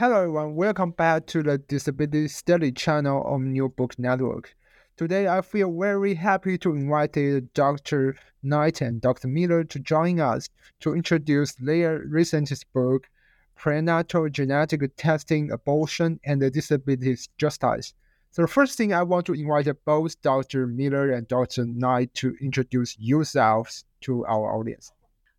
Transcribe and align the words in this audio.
Hello 0.00 0.16
everyone, 0.16 0.54
welcome 0.54 0.92
back 0.92 1.26
to 1.26 1.42
the 1.42 1.58
Disability 1.58 2.26
Study 2.28 2.72
channel 2.72 3.22
on 3.24 3.52
New 3.52 3.68
Book 3.68 3.98
Network. 3.98 4.56
Today 4.96 5.28
I 5.28 5.42
feel 5.42 5.70
very 5.78 6.14
happy 6.14 6.56
to 6.56 6.70
invite 6.70 7.18
Dr. 7.52 8.16
Knight 8.42 8.80
and 8.80 9.02
Dr. 9.02 9.28
Miller 9.28 9.62
to 9.64 9.78
join 9.78 10.18
us 10.18 10.48
to 10.80 10.94
introduce 10.94 11.52
their 11.52 11.98
recent 12.08 12.50
book, 12.72 13.10
Prenatal 13.56 14.30
Genetic 14.30 14.80
Testing, 14.96 15.52
Abortion, 15.52 16.18
and 16.24 16.50
Disability 16.50 17.18
Justice. 17.36 17.92
So 18.30 18.40
the 18.40 18.48
first 18.48 18.78
thing 18.78 18.94
I 18.94 19.02
want 19.02 19.26
to 19.26 19.34
invite 19.34 19.68
both 19.84 20.18
Dr. 20.22 20.66
Miller 20.66 21.10
and 21.10 21.28
Dr. 21.28 21.66
Knight 21.66 22.14
to 22.14 22.34
introduce 22.40 22.98
yourselves 22.98 23.84
to 24.00 24.24
our 24.24 24.58
audience. 24.58 24.92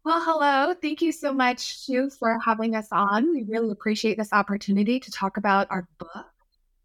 Well, 0.04 0.20
hello. 0.20 0.74
Thank 0.82 1.04
you 1.04 1.12
so 1.12 1.32
much, 1.32 1.86
Shu, 1.86 2.10
for 2.10 2.40
having 2.40 2.76
us 2.76 2.88
on. 2.92 3.32
We 3.32 3.44
really 3.44 3.70
appreciate 3.70 4.18
this 4.18 4.34
opportunity 4.34 5.00
to 5.00 5.12
talk 5.12 5.38
about 5.38 5.68
our 5.70 5.88
book. 6.00 6.26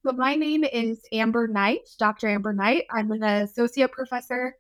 So, 0.04 0.12
my 0.12 0.34
name 0.34 0.64
is 0.64 1.00
Amber 1.12 1.48
Knight, 1.48 1.88
Dr. 1.98 2.28
Amber 2.28 2.52
Knight. 2.52 2.84
I'm 2.90 3.10
an 3.12 3.22
associate 3.22 3.90
professor 3.90 4.54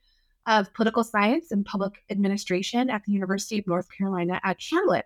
of 0.46 0.72
political 0.72 1.04
science 1.04 1.52
and 1.52 1.66
public 1.66 2.02
administration 2.08 2.88
at 2.88 3.04
the 3.04 3.12
University 3.12 3.58
of 3.58 3.66
North 3.66 3.88
Carolina 3.90 4.40
at 4.42 4.62
Charlotte. 4.62 5.04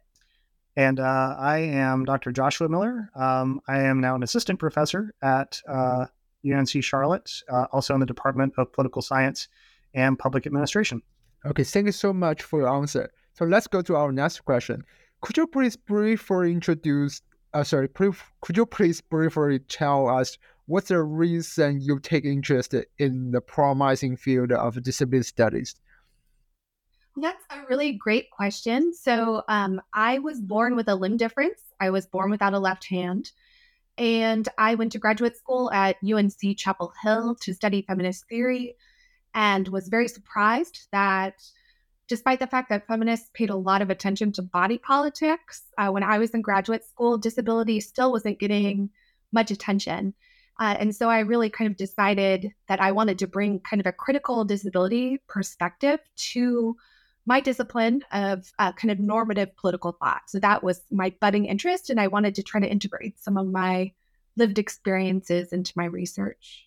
And 0.76 1.00
uh, 1.00 1.34
I 1.36 1.58
am 1.58 2.04
Dr. 2.04 2.30
Joshua 2.30 2.68
Miller. 2.68 3.10
Um, 3.16 3.60
I 3.66 3.80
am 3.80 4.00
now 4.00 4.14
an 4.14 4.22
assistant 4.22 4.60
professor 4.60 5.12
at 5.22 5.60
uh, 5.68 6.06
UNC 6.48 6.84
Charlotte, 6.84 7.32
uh, 7.48 7.66
also 7.72 7.94
in 7.94 8.00
the 8.00 8.06
Department 8.06 8.54
of 8.58 8.72
Political 8.72 9.02
Science 9.02 9.48
and 9.92 10.16
Public 10.16 10.46
Administration. 10.46 11.02
Okay, 11.44 11.64
thank 11.64 11.86
you 11.86 11.92
so 11.92 12.12
much 12.12 12.42
for 12.42 12.60
your 12.60 12.68
answer. 12.68 13.10
So 13.40 13.46
let's 13.46 13.66
go 13.66 13.80
to 13.80 13.96
our 13.96 14.12
next 14.12 14.40
question. 14.40 14.84
Could 15.22 15.38
you 15.38 15.46
please 15.46 15.74
briefly 15.74 16.52
introduce, 16.52 17.22
uh, 17.54 17.64
sorry, 17.64 17.88
could 17.88 18.54
you 18.54 18.66
please 18.66 19.00
briefly 19.00 19.60
tell 19.60 20.10
us 20.10 20.36
what's 20.66 20.88
the 20.88 21.02
reason 21.02 21.80
you 21.80 22.00
take 22.00 22.26
interest 22.26 22.74
in 22.98 23.30
the 23.30 23.40
promising 23.40 24.18
field 24.18 24.52
of 24.52 24.82
disability 24.82 25.26
studies? 25.26 25.74
That's 27.16 27.42
a 27.48 27.64
really 27.70 27.92
great 27.92 28.30
question. 28.30 28.92
So 28.92 29.42
um, 29.48 29.80
I 29.94 30.18
was 30.18 30.38
born 30.38 30.76
with 30.76 30.88
a 30.90 30.94
limb 30.94 31.16
difference. 31.16 31.62
I 31.80 31.88
was 31.88 32.04
born 32.04 32.30
without 32.30 32.52
a 32.52 32.58
left 32.58 32.84
hand. 32.84 33.32
And 33.96 34.46
I 34.58 34.74
went 34.74 34.92
to 34.92 34.98
graduate 34.98 35.38
school 35.38 35.72
at 35.72 35.96
UNC 36.04 36.58
Chapel 36.58 36.92
Hill 37.02 37.36
to 37.36 37.54
study 37.54 37.80
feminist 37.88 38.26
theory 38.28 38.74
and 39.32 39.66
was 39.68 39.88
very 39.88 40.08
surprised 40.08 40.88
that 40.92 41.36
despite 42.10 42.40
the 42.40 42.46
fact 42.48 42.68
that 42.68 42.88
feminists 42.88 43.30
paid 43.34 43.50
a 43.50 43.56
lot 43.56 43.80
of 43.80 43.88
attention 43.88 44.32
to 44.32 44.42
body 44.42 44.78
politics, 44.78 45.62
uh, 45.78 45.90
when 45.90 46.02
I 46.02 46.18
was 46.18 46.30
in 46.32 46.42
graduate 46.42 46.84
school, 46.84 47.16
disability 47.16 47.78
still 47.78 48.10
wasn't 48.10 48.40
getting 48.40 48.90
much 49.32 49.52
attention. 49.52 50.12
Uh, 50.58 50.74
and 50.80 50.94
so 50.94 51.08
I 51.08 51.20
really 51.20 51.48
kind 51.48 51.70
of 51.70 51.76
decided 51.76 52.52
that 52.66 52.80
I 52.80 52.90
wanted 52.90 53.20
to 53.20 53.28
bring 53.28 53.60
kind 53.60 53.80
of 53.80 53.86
a 53.86 53.92
critical 53.92 54.44
disability 54.44 55.18
perspective 55.28 56.00
to 56.32 56.76
my 57.26 57.38
discipline 57.38 58.02
of 58.12 58.52
uh, 58.58 58.72
kind 58.72 58.90
of 58.90 58.98
normative 58.98 59.54
political 59.56 59.92
thought. 59.92 60.22
So 60.26 60.40
that 60.40 60.64
was 60.64 60.82
my 60.90 61.14
budding 61.20 61.44
interest, 61.44 61.90
and 61.90 62.00
I 62.00 62.08
wanted 62.08 62.34
to 62.34 62.42
try 62.42 62.60
to 62.60 62.70
integrate 62.70 63.22
some 63.22 63.36
of 63.36 63.46
my 63.46 63.92
lived 64.36 64.58
experiences 64.58 65.52
into 65.52 65.72
my 65.76 65.84
research. 65.84 66.66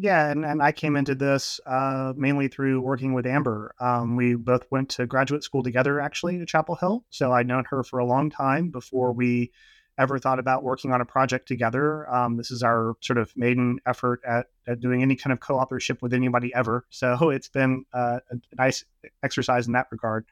Yeah, 0.00 0.30
and, 0.30 0.44
and 0.44 0.62
I 0.62 0.70
came 0.70 0.94
into 0.94 1.16
this 1.16 1.58
uh, 1.66 2.12
mainly 2.16 2.46
through 2.46 2.80
working 2.80 3.14
with 3.14 3.26
Amber. 3.26 3.74
Um, 3.80 4.14
we 4.14 4.36
both 4.36 4.64
went 4.70 4.90
to 4.90 5.06
graduate 5.06 5.42
school 5.42 5.64
together, 5.64 6.00
actually, 6.00 6.40
at 6.40 6.46
Chapel 6.46 6.76
Hill. 6.76 7.04
So 7.10 7.32
I'd 7.32 7.48
known 7.48 7.64
her 7.70 7.82
for 7.82 7.98
a 7.98 8.04
long 8.04 8.30
time 8.30 8.68
before 8.70 9.12
we 9.12 9.50
ever 9.98 10.20
thought 10.20 10.38
about 10.38 10.62
working 10.62 10.92
on 10.92 11.00
a 11.00 11.04
project 11.04 11.48
together. 11.48 12.08
Um, 12.14 12.36
this 12.36 12.52
is 12.52 12.62
our 12.62 12.94
sort 13.00 13.18
of 13.18 13.36
maiden 13.36 13.80
effort 13.86 14.20
at, 14.24 14.46
at 14.68 14.78
doing 14.78 15.02
any 15.02 15.16
kind 15.16 15.32
of 15.32 15.40
co 15.40 15.58
authorship 15.58 16.00
with 16.00 16.14
anybody 16.14 16.54
ever. 16.54 16.86
So 16.90 17.30
it's 17.30 17.48
been 17.48 17.84
uh, 17.92 18.20
a 18.30 18.36
nice 18.56 18.84
exercise 19.24 19.66
in 19.66 19.72
that 19.72 19.88
regard. 19.90 20.26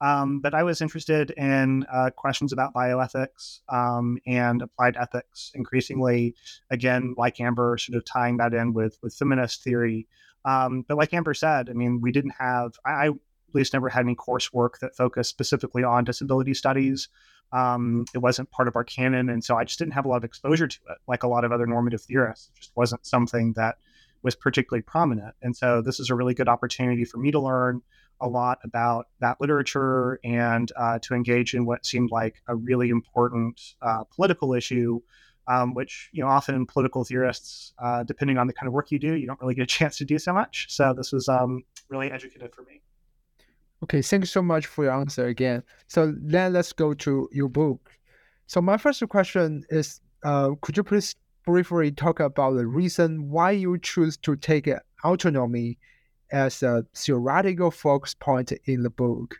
Um, 0.00 0.40
but 0.40 0.54
I 0.54 0.62
was 0.62 0.80
interested 0.80 1.30
in 1.32 1.84
uh, 1.92 2.10
questions 2.10 2.52
about 2.52 2.72
bioethics 2.72 3.60
um, 3.68 4.18
and 4.26 4.62
applied 4.62 4.96
ethics 4.96 5.52
increasingly. 5.54 6.34
Again, 6.70 7.14
like 7.18 7.40
Amber, 7.40 7.76
sort 7.76 7.96
of 7.96 8.04
tying 8.04 8.38
that 8.38 8.54
in 8.54 8.72
with 8.72 8.98
with 9.02 9.14
feminist 9.14 9.62
theory. 9.62 10.06
Um, 10.44 10.84
but 10.88 10.96
like 10.96 11.12
Amber 11.12 11.34
said, 11.34 11.68
I 11.68 11.74
mean, 11.74 12.00
we 12.00 12.12
didn't 12.12 12.34
have. 12.38 12.72
I, 12.84 13.08
at 13.08 13.54
least 13.54 13.72
never 13.72 13.88
had 13.88 14.04
any 14.04 14.14
coursework 14.14 14.78
that 14.80 14.94
focused 14.94 15.30
specifically 15.30 15.82
on 15.82 16.04
disability 16.04 16.54
studies. 16.54 17.08
Um, 17.52 18.04
it 18.14 18.18
wasn't 18.18 18.50
part 18.52 18.68
of 18.68 18.76
our 18.76 18.84
canon, 18.84 19.28
and 19.28 19.42
so 19.42 19.56
I 19.56 19.64
just 19.64 19.78
didn't 19.78 19.94
have 19.94 20.04
a 20.04 20.08
lot 20.08 20.18
of 20.18 20.24
exposure 20.24 20.68
to 20.68 20.78
it, 20.88 20.98
like 21.08 21.24
a 21.24 21.28
lot 21.28 21.44
of 21.44 21.50
other 21.50 21.66
normative 21.66 22.00
theorists. 22.00 22.48
It 22.54 22.60
just 22.60 22.76
wasn't 22.76 23.04
something 23.04 23.54
that 23.54 23.78
was 24.22 24.36
particularly 24.36 24.82
prominent. 24.82 25.34
And 25.42 25.56
so 25.56 25.82
this 25.82 25.98
is 25.98 26.10
a 26.10 26.14
really 26.14 26.34
good 26.34 26.48
opportunity 26.48 27.04
for 27.04 27.18
me 27.18 27.30
to 27.32 27.40
learn 27.40 27.82
a 28.20 28.28
lot 28.28 28.58
about 28.64 29.08
that 29.20 29.40
literature 29.40 30.20
and 30.24 30.70
uh, 30.76 30.98
to 31.00 31.14
engage 31.14 31.54
in 31.54 31.66
what 31.66 31.84
seemed 31.86 32.10
like 32.10 32.42
a 32.46 32.54
really 32.54 32.90
important 32.90 33.60
uh, 33.82 34.04
political 34.04 34.54
issue, 34.54 35.00
um, 35.46 35.74
which 35.74 36.10
you 36.12 36.22
know 36.22 36.28
often 36.28 36.66
political 36.66 37.04
theorists, 37.04 37.72
uh, 37.78 38.02
depending 38.02 38.38
on 38.38 38.46
the 38.46 38.52
kind 38.52 38.66
of 38.66 38.72
work 38.72 38.90
you 38.90 38.98
do, 38.98 39.14
you 39.14 39.26
don't 39.26 39.40
really 39.40 39.54
get 39.54 39.62
a 39.62 39.66
chance 39.66 39.96
to 39.98 40.04
do 40.04 40.18
so 40.18 40.32
much. 40.32 40.66
So 40.70 40.92
this 40.92 41.12
was 41.12 41.28
um, 41.28 41.62
really 41.88 42.10
educative 42.10 42.52
for 42.52 42.62
me. 42.62 42.80
Okay, 43.82 44.02
thank 44.02 44.22
you 44.22 44.26
so 44.26 44.42
much 44.42 44.66
for 44.66 44.84
your 44.84 44.92
answer 44.92 45.26
again. 45.26 45.62
So 45.86 46.14
then 46.16 46.52
let's 46.52 46.72
go 46.72 46.92
to 46.94 47.28
your 47.32 47.48
book. 47.48 47.90
So 48.46 48.60
my 48.60 48.76
first 48.76 49.02
question 49.08 49.64
is, 49.70 50.00
uh, 50.22 50.50
could 50.60 50.76
you 50.76 50.82
please 50.82 51.16
briefly 51.46 51.90
talk 51.90 52.20
about 52.20 52.56
the 52.56 52.66
reason 52.66 53.30
why 53.30 53.52
you 53.52 53.78
choose 53.78 54.16
to 54.18 54.36
take 54.36 54.68
autonomy 55.02 55.78
as 56.32 56.62
a 56.62 56.84
theoretical 56.94 57.70
focus 57.70 58.14
point 58.14 58.52
in 58.66 58.82
the 58.82 58.90
book. 58.90 59.36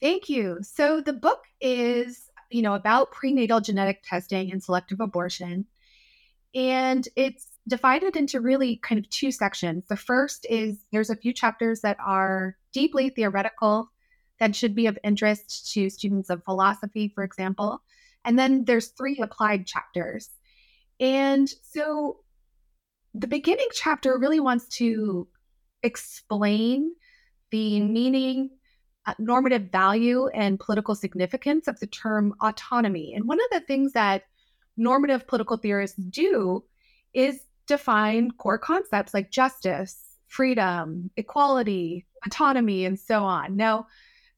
Thank 0.00 0.28
you. 0.28 0.58
So 0.62 1.00
the 1.00 1.12
book 1.12 1.44
is, 1.60 2.30
you 2.50 2.62
know, 2.62 2.74
about 2.74 3.12
prenatal 3.12 3.60
genetic 3.60 4.02
testing 4.02 4.50
and 4.50 4.62
selective 4.62 5.00
abortion. 5.00 5.66
And 6.54 7.06
it's 7.16 7.46
divided 7.68 8.16
into 8.16 8.40
really 8.40 8.76
kind 8.76 8.98
of 8.98 9.08
two 9.10 9.30
sections. 9.30 9.84
The 9.88 9.96
first 9.96 10.46
is 10.48 10.84
there's 10.90 11.10
a 11.10 11.16
few 11.16 11.32
chapters 11.32 11.82
that 11.82 11.98
are 12.04 12.56
deeply 12.72 13.10
theoretical 13.10 13.90
that 14.40 14.56
should 14.56 14.74
be 14.74 14.86
of 14.86 14.98
interest 15.04 15.70
to 15.72 15.90
students 15.90 16.30
of 16.30 16.42
philosophy, 16.44 17.12
for 17.14 17.22
example. 17.22 17.82
And 18.24 18.38
then 18.38 18.64
there's 18.64 18.88
three 18.88 19.18
applied 19.22 19.66
chapters. 19.66 20.30
And 20.98 21.48
so 21.62 22.18
the 23.14 23.26
beginning 23.26 23.68
chapter 23.72 24.18
really 24.18 24.40
wants 24.40 24.66
to 24.78 25.28
explain 25.82 26.94
the 27.50 27.80
meaning, 27.80 28.50
uh, 29.06 29.14
normative 29.18 29.70
value, 29.72 30.28
and 30.28 30.60
political 30.60 30.94
significance 30.94 31.68
of 31.68 31.78
the 31.80 31.86
term 31.86 32.34
autonomy. 32.40 33.14
And 33.14 33.26
one 33.26 33.40
of 33.40 33.46
the 33.50 33.66
things 33.66 33.92
that 33.92 34.24
normative 34.76 35.26
political 35.26 35.56
theorists 35.56 35.96
do 35.96 36.64
is 37.12 37.40
define 37.66 38.30
core 38.32 38.58
concepts 38.58 39.14
like 39.14 39.30
justice, 39.30 40.16
freedom, 40.28 41.10
equality, 41.16 42.06
autonomy, 42.26 42.84
and 42.84 42.98
so 42.98 43.24
on. 43.24 43.56
Now, 43.56 43.86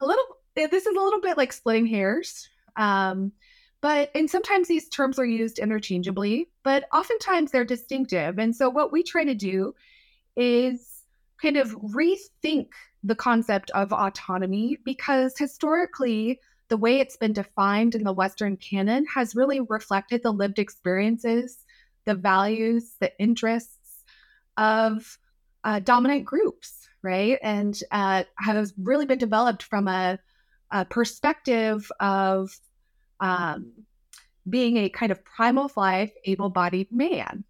a 0.01 0.07
little 0.07 0.25
this 0.55 0.87
is 0.87 0.97
a 0.97 1.01
little 1.01 1.21
bit 1.21 1.37
like 1.37 1.53
splitting 1.53 1.87
hairs. 1.87 2.49
Um, 2.77 3.33
but 3.81 4.11
and 4.15 4.31
sometimes 4.31 4.69
these 4.69 4.89
terms 4.89 5.19
are 5.19 5.25
used 5.25 5.59
interchangeably, 5.59 6.49
but 6.63 6.85
oftentimes 6.93 7.51
they're 7.51 7.65
distinctive. 7.65 8.39
And 8.39 8.55
so 8.55 8.71
what 8.71 8.93
we 8.93 9.03
try 9.03 9.25
to 9.25 9.35
do 9.35 9.75
is 10.37 10.92
kind 11.43 11.57
of 11.57 11.73
rethink 11.73 12.69
the 13.03 13.17
concept 13.17 13.71
of 13.73 13.93
autonomy 13.93 14.79
because 14.85 15.37
historically 15.37 16.39
the 16.69 16.77
way 16.77 17.01
it's 17.01 17.17
been 17.17 17.33
defined 17.33 17.95
in 17.95 18.05
the 18.05 18.13
Western 18.13 18.57
canon 18.57 19.05
has 19.07 19.35
really 19.35 19.61
reflected 19.61 20.23
the 20.23 20.33
lived 20.33 20.59
experiences, 20.59 21.59
the 22.07 22.15
values, 22.15 22.95
the 23.01 23.13
interests 23.19 24.05
of 24.57 25.19
uh, 25.65 25.81
dominant 25.81 26.25
groups, 26.25 26.89
right? 27.03 27.39
And 27.43 27.79
uh, 27.91 28.25
has 28.37 28.73
really 28.79 29.05
been 29.05 29.19
developed 29.19 29.65
from 29.65 29.89
a, 29.89 30.19
a 30.71 30.85
perspective 30.85 31.91
of 32.01 32.57
um, 33.21 33.73
being 34.49 34.77
a 34.79 34.89
kind 34.89 35.13
of 35.13 35.25
primal 35.25 35.71
life, 35.77 36.13
able 36.25 36.49
bodied 36.51 36.91
man. 36.91 37.45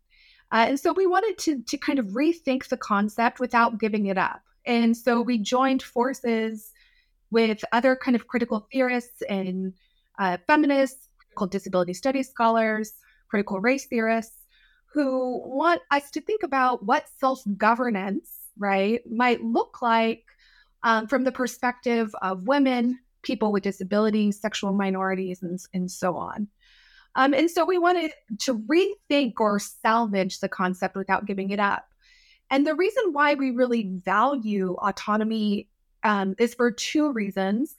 Uh, 0.53 0.67
and 0.69 0.79
so 0.79 0.93
we 0.93 1.07
wanted 1.07 1.39
to, 1.39 1.63
to 1.63 1.79
kind 1.79 1.99
of 1.99 2.07
rethink 2.09 2.69
the 2.69 2.77
concept 2.77 3.41
without 3.41 3.81
giving 3.81 4.07
it 4.07 4.19
up. 4.19 4.43
And 4.67 4.97
so 4.97 5.21
we 5.23 5.39
joined 5.39 5.83
forces 5.83 6.73
with 7.31 7.65
other 7.73 7.97
kind 7.97 8.15
of 8.15 8.29
critical 8.29 8.69
theorists 8.71 9.23
and 9.23 9.73
uh, 10.19 10.37
feminists, 10.47 11.09
critical 11.19 11.47
disability 11.47 11.95
studies 11.95 12.29
scholars, 12.29 12.93
critical 13.29 13.61
race 13.61 13.87
theorists, 13.87 14.37
who 14.93 15.43
want 15.47 15.81
us 15.91 16.11
to 16.11 16.21
think 16.21 16.43
about 16.43 16.85
what 16.85 17.07
self 17.19 17.43
governance, 17.57 18.29
right, 18.59 19.01
might 19.11 19.43
look 19.43 19.81
like 19.81 20.25
um, 20.83 21.07
from 21.07 21.25
the 21.25 21.33
perspective 21.33 22.15
of 22.21 22.47
women, 22.47 22.99
people 23.23 23.53
with 23.53 23.63
disabilities, 23.63 24.39
sexual 24.39 24.75
minorities, 24.75 25.43
and, 25.43 25.59
and 25.73 25.91
so 25.91 26.17
on. 26.17 26.49
Um, 27.15 27.35
and 27.35 27.51
so 27.51 27.65
we 27.65 27.79
wanted 27.79 28.13
to 28.41 28.59
rethink 28.59 29.35
or 29.39 29.59
salvage 29.59 30.41
the 30.41 30.49
concept 30.49 30.97
without 30.97 31.27
giving 31.27 31.51
it 31.51 31.61
up. 31.61 31.87
And 32.51 32.67
the 32.67 32.75
reason 32.75 33.13
why 33.13 33.35
we 33.35 33.51
really 33.51 33.91
value 34.05 34.75
autonomy 34.75 35.69
um, 36.05 36.35
is 36.39 36.55
for 36.55 36.71
two 36.71 37.13
reasons. 37.13 37.75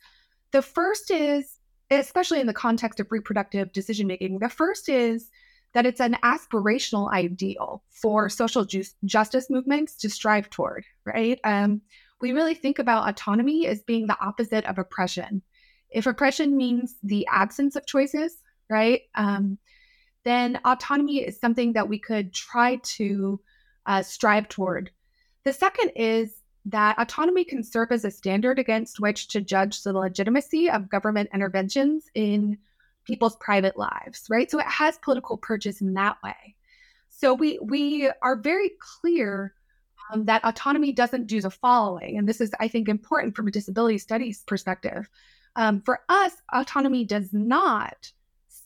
The 0.52 0.62
first 0.62 1.12
is, 1.12 1.60
especially 1.92 2.40
in 2.40 2.48
the 2.48 2.54
context 2.54 3.00
of 3.00 3.12
reproductive 3.12 3.72
decision 3.72 4.08
making, 4.08 4.40
the 4.40 4.50
first 4.50 4.90
is 4.90 5.30
that 5.74 5.86
it's 5.86 6.00
an 6.00 6.18
aspirational 6.24 7.12
ideal 7.12 7.84
for 7.90 8.30
social 8.30 8.64
ju- 8.64 8.84
justice 9.06 9.50
movements 9.50 9.96
to 9.98 10.10
strive 10.10 10.50
toward, 10.50 10.86
right? 11.06 11.40
Um, 11.44 11.82
we 12.22 12.32
really 12.32 12.54
think 12.54 12.80
about 12.80 13.10
autonomy 13.10 13.68
as 13.68 13.82
being 13.82 14.08
the 14.08 14.20
opposite 14.22 14.66
of 14.66 14.78
oppression. 14.78 15.42
If 15.90 16.06
oppression 16.06 16.56
means 16.56 16.96
the 17.04 17.28
absence 17.32 17.76
of 17.76 17.86
choices, 17.86 18.38
right, 18.70 19.02
um, 19.16 19.58
then 20.24 20.60
autonomy 20.66 21.18
is 21.18 21.40
something 21.40 21.74
that 21.74 21.90
we 21.90 22.00
could 22.00 22.34
try 22.34 22.78
to 22.84 23.40
uh, 23.86 24.02
strive 24.02 24.48
toward. 24.50 24.92
The 25.44 25.54
second 25.54 25.92
is 25.96 26.36
that 26.66 26.98
autonomy 26.98 27.44
can 27.44 27.64
serve 27.64 27.92
as 27.92 28.06
a 28.06 28.12
standard 28.12 28.58
against 28.58 29.00
which 29.00 29.28
to 29.30 29.42
judge 29.42 29.84
the 29.84 29.92
legitimacy 29.92 30.70
of 30.70 30.90
government 30.90 31.30
interventions 31.34 32.06
in 32.16 32.58
people's 33.06 33.36
private 33.38 33.78
lives, 33.78 34.26
right? 34.30 34.50
So 34.50 34.60
it 34.60 34.66
has 34.66 34.98
political 35.00 35.38
purchase 35.38 35.82
in 35.82 35.94
that 35.96 36.18
way. 36.24 36.56
So 37.10 37.34
we 37.34 37.60
we 37.62 38.10
are 38.22 38.36
very 38.36 38.72
clear 38.80 39.54
um, 40.12 40.26
that 40.26 40.44
autonomy 40.44 40.92
doesn't 40.94 41.28
do 41.28 41.42
the 41.42 41.50
following, 41.50 42.18
and 42.18 42.28
this 42.28 42.42
is, 42.42 42.52
I 42.60 42.68
think, 42.68 42.90
important 42.90 43.36
from 43.36 43.48
a 43.48 43.52
disability 43.52 43.98
studies 43.98 44.44
perspective. 44.48 45.10
Um, 45.56 45.82
for 45.82 46.02
us, 46.10 46.34
autonomy 46.52 47.06
does 47.06 47.32
not 47.32 48.12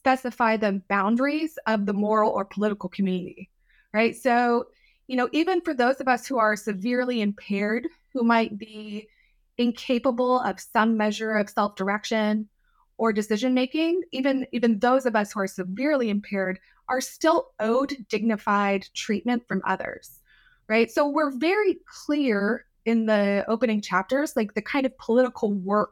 specify 0.07 0.56
the 0.56 0.81
boundaries 0.88 1.59
of 1.68 1.86
the 1.86 1.92
moral 1.92 2.31
or 2.31 2.45
political 2.45 2.88
community, 2.88 3.50
right? 3.94 4.15
So, 4.15 4.68
you 5.07 5.18
know, 5.18 5.27
even 5.33 5.59
for 5.59 5.74
those 5.74 6.00
of 6.00 6.07
us 6.07 6.25
who 6.25 6.38
are 6.38 6.56
severely 6.56 7.21
impaired, 7.21 7.89
who 8.13 8.24
might 8.24 8.57
be 8.57 9.09
incapable 9.57 10.39
of 10.39 10.62
some 10.62 10.95
measure 10.95 11.36
of 11.36 11.50
self 11.50 11.75
direction, 11.75 12.48
or 12.98 13.12
decision 13.12 13.54
making, 13.54 14.01
even 14.13 14.48
even 14.54 14.80
those 14.80 15.06
of 15.06 15.15
us 15.15 15.33
who 15.33 15.42
are 15.42 15.48
severely 15.48 16.09
impaired 16.09 16.57
are 16.88 17.01
still 17.01 17.50
owed 17.59 17.94
dignified 18.09 18.88
treatment 18.95 19.44
from 19.45 19.62
others. 19.65 20.21
Right? 20.69 20.89
So 20.89 21.07
we're 21.09 21.38
very 21.38 21.80
clear 22.06 22.65
in 22.86 23.07
the 23.07 23.44
opening 23.50 23.81
chapters 23.81 24.38
like 24.38 24.54
the 24.54 24.62
kind 24.62 24.86
of 24.86 24.98
political 24.98 25.54
work 25.54 25.92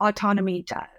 autonomy 0.00 0.62
does. 0.64 0.97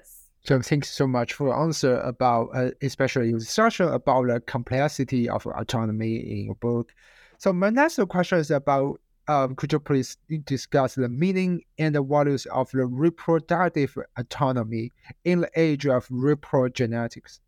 So 0.50 0.60
thanks 0.60 0.90
so 0.90 1.06
much 1.06 1.34
for 1.34 1.56
answer 1.56 2.00
about, 2.00 2.50
uh, 2.56 2.72
especially 2.82 3.32
discussion 3.34 3.88
about 3.88 4.26
the 4.26 4.40
complexity 4.40 5.30
of 5.30 5.46
autonomy 5.46 6.16
in 6.16 6.46
your 6.46 6.56
book. 6.56 6.92
So 7.38 7.54
my 7.54 7.70
next 7.70 8.00
question 8.08 8.40
is 8.40 8.50
about 8.50 9.00
um, 9.28 9.56
could 9.56 9.72
you 9.72 9.80
please 9.80 10.18
discuss 10.46 10.96
the 10.96 11.08
meaning 11.08 11.62
and 11.78 11.94
the 11.94 12.02
values 12.02 12.48
of 12.48 12.72
the 12.72 12.88
reproductive 12.88 13.96
autonomy 14.18 14.92
in 15.24 15.42
the 15.42 15.52
age 15.56 15.86
of 15.86 16.08
reprogenetics? 16.08 17.42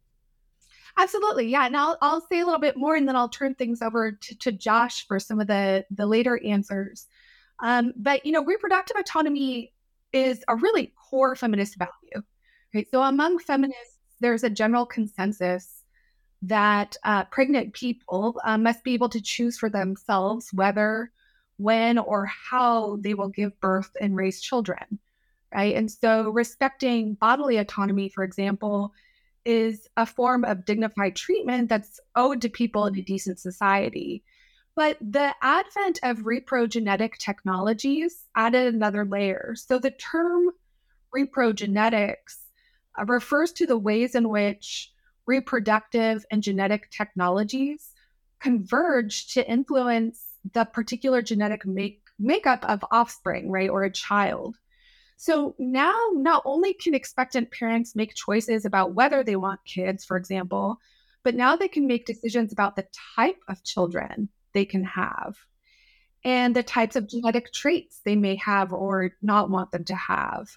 Absolutely, 0.95 1.47
yeah. 1.47 1.65
And 1.65 1.75
I'll, 1.75 1.97
I'll 2.04 2.21
say 2.21 2.42
a 2.42 2.45
little 2.45 2.62
bit 2.62 2.77
more, 2.77 2.95
and 2.95 3.07
then 3.07 3.15
I'll 3.15 3.30
turn 3.30 3.56
things 3.56 3.81
over 3.81 4.12
to, 4.12 4.36
to 4.36 4.51
Josh 4.51 5.07
for 5.07 5.19
some 5.19 5.39
of 5.39 5.47
the 5.47 5.86
the 5.89 6.06
later 6.06 6.39
answers. 6.45 7.07
Um, 7.63 7.94
but 7.95 8.27
you 8.27 8.31
know, 8.31 8.45
reproductive 8.45 8.95
autonomy 8.95 9.74
is 10.13 10.44
a 10.47 10.56
really 10.56 10.94
core 11.09 11.36
feminist 11.36 11.80
value. 11.80 12.24
Right. 12.73 12.88
So 12.89 13.01
among 13.01 13.39
feminists, 13.39 13.97
there's 14.19 14.44
a 14.44 14.50
general 14.50 14.85
consensus 14.85 15.83
that 16.44 16.95
uh, 17.04 17.25
pregnant 17.25 17.73
people 17.73 18.40
uh, 18.44 18.57
must 18.57 18.83
be 18.83 18.94
able 18.94 19.09
to 19.09 19.21
choose 19.21 19.57
for 19.57 19.69
themselves 19.69 20.49
whether 20.54 21.11
when 21.57 21.97
or 21.97 22.25
how 22.25 22.97
they 23.01 23.13
will 23.13 23.30
give 23.30 23.59
birth 23.59 23.92
and 24.01 24.16
raise 24.16 24.42
children, 24.42 24.99
right? 25.54 25.75
And 25.75 25.92
so 25.92 26.30
respecting 26.30 27.16
bodily 27.16 27.57
autonomy, 27.57 28.09
for 28.09 28.23
example, 28.23 28.94
is 29.45 29.87
a 29.97 30.06
form 30.06 30.44
of 30.45 30.66
dignified 30.66 31.16
treatment 31.16 31.69
that's 31.69 31.99
owed 32.16 32.42
to 32.42 32.49
people 32.49 32.85
in 32.85 32.97
a 32.97 33.01
decent 33.01 33.40
society. 33.40 34.23
But 34.75 34.97
the 35.01 35.35
advent 35.42 35.99
of 36.04 36.19
reprogenetic 36.19 37.18
technologies 37.18 38.25
added 38.35 38.73
another 38.73 39.06
layer. 39.06 39.54
So 39.56 39.78
the 39.78 39.92
term 39.92 40.49
reprogenetics 41.16 42.41
Uh, 43.00 43.06
refers 43.06 43.52
to 43.54 43.66
the 43.66 43.78
ways 43.78 44.16
in 44.16 44.30
which 44.30 44.92
reproductive 45.26 46.26
and 46.31 46.44
genetic 46.44 46.90
technologies 46.92 47.94
converge 48.40 49.33
to 49.33 49.50
influence 49.50 50.38
the 50.54 50.66
particular 50.66 51.21
genetic 51.21 51.66
make, 51.66 52.02
makeup 52.19 52.66
of 52.68 52.83
offspring, 52.92 53.50
right, 53.50 53.69
or 53.69 53.83
a 53.83 53.92
child. 53.92 54.57
So 55.16 55.56
now, 55.60 55.95
not 56.14 56.42
only 56.45 56.74
can 56.74 56.95
expectant 56.95 57.52
parents 57.52 57.95
make 57.95 58.16
choices 58.16 58.66
about 58.66 58.95
whether 58.95 59.24
they 59.24 59.36
want 59.36 59.64
kids, 59.66 60.04
for 60.04 60.18
example, 60.18 60.80
but 61.24 61.36
now 61.36 61.56
they 61.56 61.68
can 61.68 61.86
make 61.86 62.07
decisions 62.07 62.52
about 62.52 62.76
the 62.76 62.88
type 63.16 63.38
of 63.48 63.64
children 63.64 64.30
they 64.54 64.66
can 64.66 64.83
have 64.83 65.38
and 66.24 66.56
the 66.56 66.64
types 66.64 66.95
of 66.95 67.07
genetic 67.07 67.52
traits 67.54 68.02
they 68.04 68.16
may 68.16 68.36
have 68.36 68.74
or 68.74 69.12
not 69.21 69.50
want 69.50 69.71
them 69.71 69.83
to 69.86 69.95
have. 69.95 70.50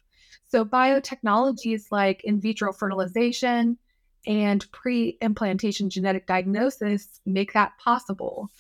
So, 0.49 0.64
biotechnologies 0.64 1.87
like 1.91 2.23
in 2.25 2.41
vitro 2.41 2.73
fertilization 2.73 3.79
and 4.26 4.71
pre 4.73 5.19
implantation 5.21 5.91
genetic 5.91 6.26
diagnosis 6.26 7.21
make 7.26 7.53
that 7.53 7.76
possible. 7.79 8.50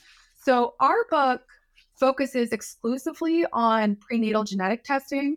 So 0.44 0.74
our 0.80 1.06
book 1.10 1.42
focuses 1.98 2.52
exclusively 2.52 3.46
on 3.52 3.96
prenatal 3.96 4.44
genetic 4.44 4.84
testing 4.84 5.36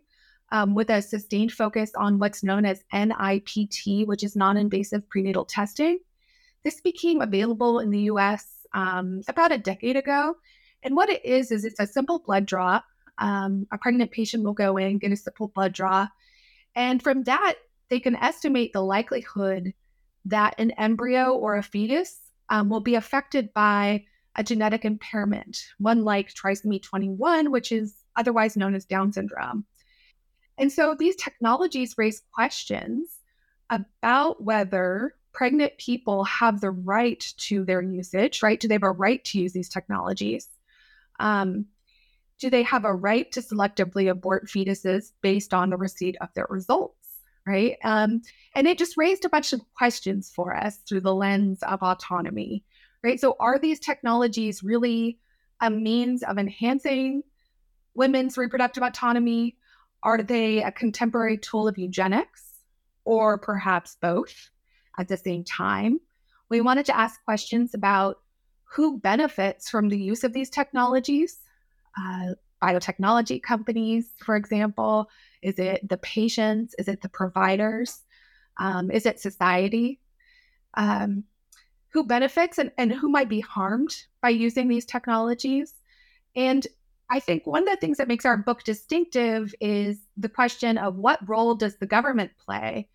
um, 0.50 0.74
with 0.74 0.90
a 0.90 1.00
sustained 1.00 1.52
focus 1.52 1.92
on 1.96 2.18
what's 2.18 2.42
known 2.42 2.64
as 2.64 2.84
NIPT, 2.92 4.06
which 4.06 4.22
is 4.22 4.36
non 4.36 4.56
invasive 4.56 5.08
prenatal 5.08 5.44
testing. 5.44 5.98
This 6.64 6.80
became 6.80 7.22
available 7.22 7.78
in 7.78 7.90
the 7.90 8.02
US 8.02 8.66
um, 8.74 9.22
about 9.28 9.52
a 9.52 9.58
decade 9.58 9.96
ago. 9.96 10.36
And 10.82 10.94
what 10.94 11.08
it 11.08 11.24
is, 11.24 11.50
is 11.50 11.64
it's 11.64 11.80
a 11.80 11.86
simple 11.86 12.18
blood 12.18 12.46
draw. 12.46 12.80
Um, 13.18 13.66
a 13.72 13.78
pregnant 13.78 14.12
patient 14.12 14.44
will 14.44 14.52
go 14.52 14.76
in, 14.76 14.98
get 14.98 15.10
a 15.10 15.16
simple 15.16 15.48
blood 15.48 15.72
draw, 15.72 16.06
And 16.78 17.02
from 17.02 17.24
that, 17.24 17.56
they 17.90 17.98
can 17.98 18.14
estimate 18.14 18.72
the 18.72 18.82
likelihood 18.82 19.74
that 20.26 20.54
an 20.58 20.70
embryo 20.72 21.32
or 21.32 21.56
a 21.56 21.62
fetus 21.62 22.20
um, 22.50 22.68
will 22.68 22.80
be 22.80 22.94
affected 22.94 23.52
by 23.52 24.04
a 24.36 24.44
genetic 24.44 24.84
impairment, 24.84 25.58
one 25.78 26.04
like 26.04 26.32
trisomy 26.32 26.80
21, 26.80 27.50
which 27.50 27.72
is 27.72 27.96
otherwise 28.14 28.56
known 28.56 28.76
as 28.76 28.84
Down 28.84 29.12
syndrome. 29.12 29.64
And 30.56 30.70
so 30.70 30.94
these 30.96 31.16
technologies 31.16 31.96
raise 31.98 32.22
questions 32.32 33.18
about 33.70 34.44
whether 34.44 35.16
pregnant 35.32 35.76
people 35.78 36.22
have 36.24 36.60
the 36.60 36.70
right 36.70 37.20
to 37.38 37.64
their 37.64 37.82
usage, 37.82 38.40
right? 38.40 38.60
Do 38.60 38.68
they 38.68 38.74
have 38.74 38.84
a 38.84 38.92
right 38.92 39.24
to 39.24 39.40
use 39.40 39.52
these 39.52 39.68
technologies? 39.68 40.48
Um, 41.18 41.66
do 42.38 42.50
they 42.50 42.62
have 42.62 42.84
a 42.84 42.94
right 42.94 43.30
to 43.32 43.40
selectively 43.40 44.10
abort 44.10 44.46
fetuses 44.46 45.12
based 45.22 45.52
on 45.52 45.70
the 45.70 45.76
receipt 45.76 46.16
of 46.20 46.28
their 46.34 46.46
results? 46.48 46.94
Right. 47.46 47.76
Um, 47.82 48.22
and 48.54 48.66
it 48.66 48.78
just 48.78 48.96
raised 48.96 49.24
a 49.24 49.28
bunch 49.30 49.52
of 49.52 49.60
questions 49.74 50.30
for 50.34 50.54
us 50.54 50.78
through 50.88 51.00
the 51.00 51.14
lens 51.14 51.62
of 51.62 51.82
autonomy. 51.82 52.62
Right. 53.02 53.18
So, 53.18 53.36
are 53.40 53.58
these 53.58 53.80
technologies 53.80 54.62
really 54.62 55.18
a 55.60 55.70
means 55.70 56.22
of 56.22 56.38
enhancing 56.38 57.22
women's 57.94 58.36
reproductive 58.36 58.82
autonomy? 58.82 59.56
Are 60.02 60.22
they 60.22 60.62
a 60.62 60.70
contemporary 60.70 61.38
tool 61.38 61.66
of 61.66 61.78
eugenics 61.78 62.58
or 63.04 63.38
perhaps 63.38 63.96
both 64.00 64.50
at 64.98 65.08
the 65.08 65.16
same 65.16 65.42
time? 65.42 66.00
We 66.50 66.60
wanted 66.60 66.86
to 66.86 66.96
ask 66.96 67.24
questions 67.24 67.74
about 67.74 68.20
who 68.64 69.00
benefits 69.00 69.70
from 69.70 69.88
the 69.88 69.98
use 69.98 70.22
of 70.22 70.34
these 70.34 70.50
technologies 70.50 71.38
uh, 71.98 72.34
biotechnology 72.62 73.42
companies, 73.42 74.10
for 74.24 74.36
example? 74.36 75.08
Is 75.42 75.58
it 75.58 75.88
the 75.88 75.98
patients? 75.98 76.74
Is 76.78 76.88
it 76.88 77.02
the 77.02 77.08
providers? 77.08 78.02
Um, 78.58 78.90
is 78.90 79.06
it 79.06 79.20
society? 79.20 80.00
Um, 80.74 81.24
who 81.90 82.04
benefits 82.04 82.58
and, 82.58 82.70
and 82.76 82.92
who 82.92 83.08
might 83.08 83.28
be 83.28 83.40
harmed 83.40 83.96
by 84.20 84.28
using 84.30 84.68
these 84.68 84.84
technologies? 84.84 85.74
And 86.36 86.66
I 87.10 87.20
think 87.20 87.46
one 87.46 87.62
of 87.62 87.70
the 87.70 87.80
things 87.80 87.96
that 87.96 88.08
makes 88.08 88.26
our 88.26 88.36
book 88.36 88.64
distinctive 88.64 89.54
is 89.60 89.98
the 90.16 90.28
question 90.28 90.76
of 90.76 90.96
what 90.96 91.26
role 91.26 91.54
does 91.54 91.76
the 91.76 91.86
government 91.86 92.32
play 92.38 92.88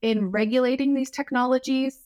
in 0.00 0.30
regulating 0.30 0.94
these 0.94 1.10
technologies 1.10 1.98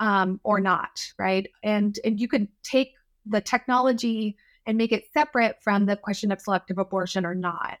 um, 0.00 0.40
or 0.42 0.60
not, 0.60 1.06
right? 1.18 1.46
And 1.62 1.98
and 2.04 2.18
you 2.18 2.28
could 2.28 2.48
take 2.62 2.94
the 3.26 3.40
technology 3.40 4.36
and 4.66 4.78
make 4.78 4.92
it 4.92 5.06
separate 5.12 5.62
from 5.62 5.86
the 5.86 5.96
question 5.96 6.32
of 6.32 6.40
selective 6.40 6.78
abortion 6.78 7.26
or 7.26 7.34
not. 7.34 7.78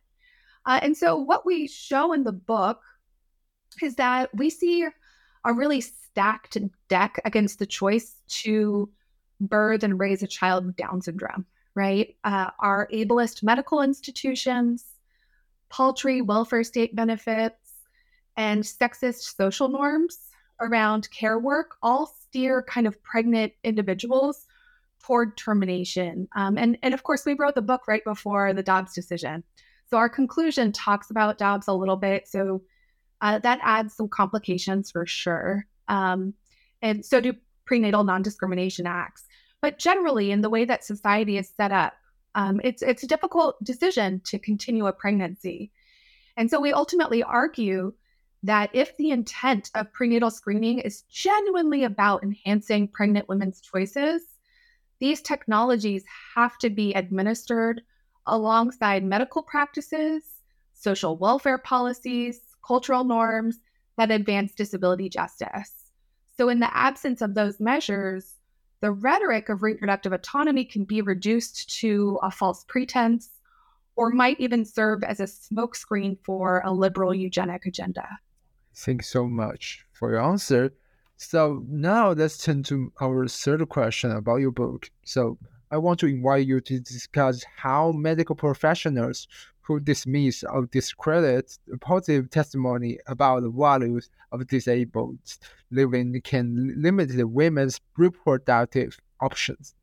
Uh, 0.66 0.80
and 0.82 0.96
so, 0.96 1.16
what 1.16 1.44
we 1.44 1.66
show 1.66 2.12
in 2.12 2.24
the 2.24 2.32
book 2.32 2.80
is 3.82 3.96
that 3.96 4.34
we 4.34 4.50
see 4.50 4.86
a 5.44 5.52
really 5.52 5.80
stacked 5.80 6.58
deck 6.88 7.20
against 7.24 7.58
the 7.58 7.66
choice 7.66 8.16
to 8.28 8.88
birth 9.40 9.82
and 9.82 9.98
raise 9.98 10.22
a 10.22 10.26
child 10.26 10.66
with 10.66 10.76
Down 10.76 11.02
syndrome, 11.02 11.46
right? 11.74 12.14
Uh, 12.22 12.50
our 12.60 12.88
ableist 12.92 13.42
medical 13.42 13.82
institutions, 13.82 14.84
paltry 15.68 16.20
welfare 16.20 16.64
state 16.64 16.94
benefits, 16.94 17.56
and 18.36 18.62
sexist 18.62 19.36
social 19.36 19.68
norms 19.68 20.18
around 20.60 21.10
care 21.10 21.38
work 21.38 21.76
all 21.82 22.06
steer 22.06 22.62
kind 22.62 22.86
of 22.86 23.02
pregnant 23.02 23.52
individuals 23.64 24.46
toward 25.02 25.36
termination. 25.36 26.28
Um, 26.36 26.56
and, 26.56 26.78
and 26.82 26.94
of 26.94 27.02
course, 27.02 27.24
we 27.24 27.34
wrote 27.34 27.54
the 27.54 27.62
book 27.62 27.88
right 27.88 28.04
before 28.04 28.52
the 28.52 28.62
Dobbs 28.62 28.94
decision. 28.94 29.44
So 29.90 29.96
our 29.96 30.08
conclusion 30.08 30.72
talks 30.72 31.10
about 31.10 31.38
Dobbs 31.38 31.68
a 31.68 31.72
little 31.72 31.96
bit. 31.96 32.28
So 32.28 32.62
uh, 33.20 33.38
that 33.40 33.60
adds 33.62 33.94
some 33.94 34.08
complications 34.08 34.90
for 34.90 35.06
sure. 35.06 35.66
Um, 35.88 36.34
and 36.80 37.04
so 37.04 37.20
do 37.20 37.34
prenatal 37.64 38.04
non 38.04 38.22
discrimination 38.22 38.86
acts. 38.86 39.24
But 39.60 39.78
generally, 39.78 40.32
in 40.32 40.40
the 40.40 40.50
way 40.50 40.64
that 40.64 40.84
society 40.84 41.36
is 41.36 41.52
set 41.56 41.70
up, 41.70 41.94
um, 42.34 42.60
it's, 42.64 42.82
it's 42.82 43.02
a 43.02 43.06
difficult 43.06 43.62
decision 43.62 44.20
to 44.24 44.38
continue 44.38 44.86
a 44.86 44.92
pregnancy. 44.92 45.70
And 46.36 46.50
so 46.50 46.60
we 46.60 46.72
ultimately 46.72 47.22
argue 47.22 47.92
that 48.42 48.70
if 48.72 48.96
the 48.96 49.10
intent 49.10 49.70
of 49.74 49.92
prenatal 49.92 50.30
screening 50.30 50.80
is 50.80 51.02
genuinely 51.02 51.84
about 51.84 52.24
enhancing 52.24 52.88
pregnant 52.88 53.28
women's 53.28 53.60
choices, 53.60 54.22
these 55.02 55.20
technologies 55.20 56.04
have 56.36 56.56
to 56.58 56.70
be 56.70 56.92
administered 56.92 57.82
alongside 58.28 59.02
medical 59.02 59.42
practices, 59.42 60.22
social 60.74 61.16
welfare 61.16 61.58
policies, 61.58 62.40
cultural 62.64 63.02
norms 63.02 63.58
that 63.98 64.12
advance 64.12 64.54
disability 64.54 65.08
justice. 65.08 65.90
So, 66.36 66.48
in 66.48 66.60
the 66.60 66.72
absence 66.72 67.20
of 67.20 67.34
those 67.34 67.58
measures, 67.58 68.36
the 68.80 68.92
rhetoric 68.92 69.48
of 69.48 69.64
reproductive 69.64 70.12
autonomy 70.12 70.64
can 70.64 70.84
be 70.84 71.02
reduced 71.02 71.80
to 71.80 72.20
a 72.22 72.30
false 72.30 72.64
pretense 72.68 73.28
or 73.96 74.10
might 74.10 74.38
even 74.38 74.64
serve 74.64 75.02
as 75.02 75.18
a 75.18 75.24
smokescreen 75.24 76.16
for 76.22 76.62
a 76.64 76.70
liberal 76.70 77.12
eugenic 77.12 77.66
agenda. 77.66 78.08
Thanks 78.72 79.08
so 79.08 79.26
much 79.26 79.84
for 79.92 80.12
your 80.12 80.20
answer. 80.20 80.72
So 81.22 81.64
now 81.68 82.10
let's 82.10 82.36
turn 82.36 82.64
to 82.64 82.92
our 83.00 83.28
third 83.28 83.66
question 83.68 84.10
about 84.10 84.36
your 84.36 84.50
book. 84.50 84.90
So 85.04 85.38
I 85.70 85.78
want 85.78 86.00
to 86.00 86.06
invite 86.06 86.46
you 86.46 86.60
to 86.60 86.80
discuss 86.80 87.44
how 87.56 87.92
medical 87.92 88.34
professionals 88.34 89.28
who 89.60 89.78
dismiss 89.78 90.42
or 90.42 90.66
discredit 90.66 91.56
positive 91.80 92.28
testimony 92.28 92.98
about 93.06 93.44
the 93.44 93.50
values 93.50 94.10
of 94.32 94.46
disabled 94.48 95.18
living 95.70 96.20
can 96.22 96.74
limit 96.76 97.16
the 97.16 97.26
women's 97.26 97.80
reproductive 97.96 98.98
options. 99.20 99.74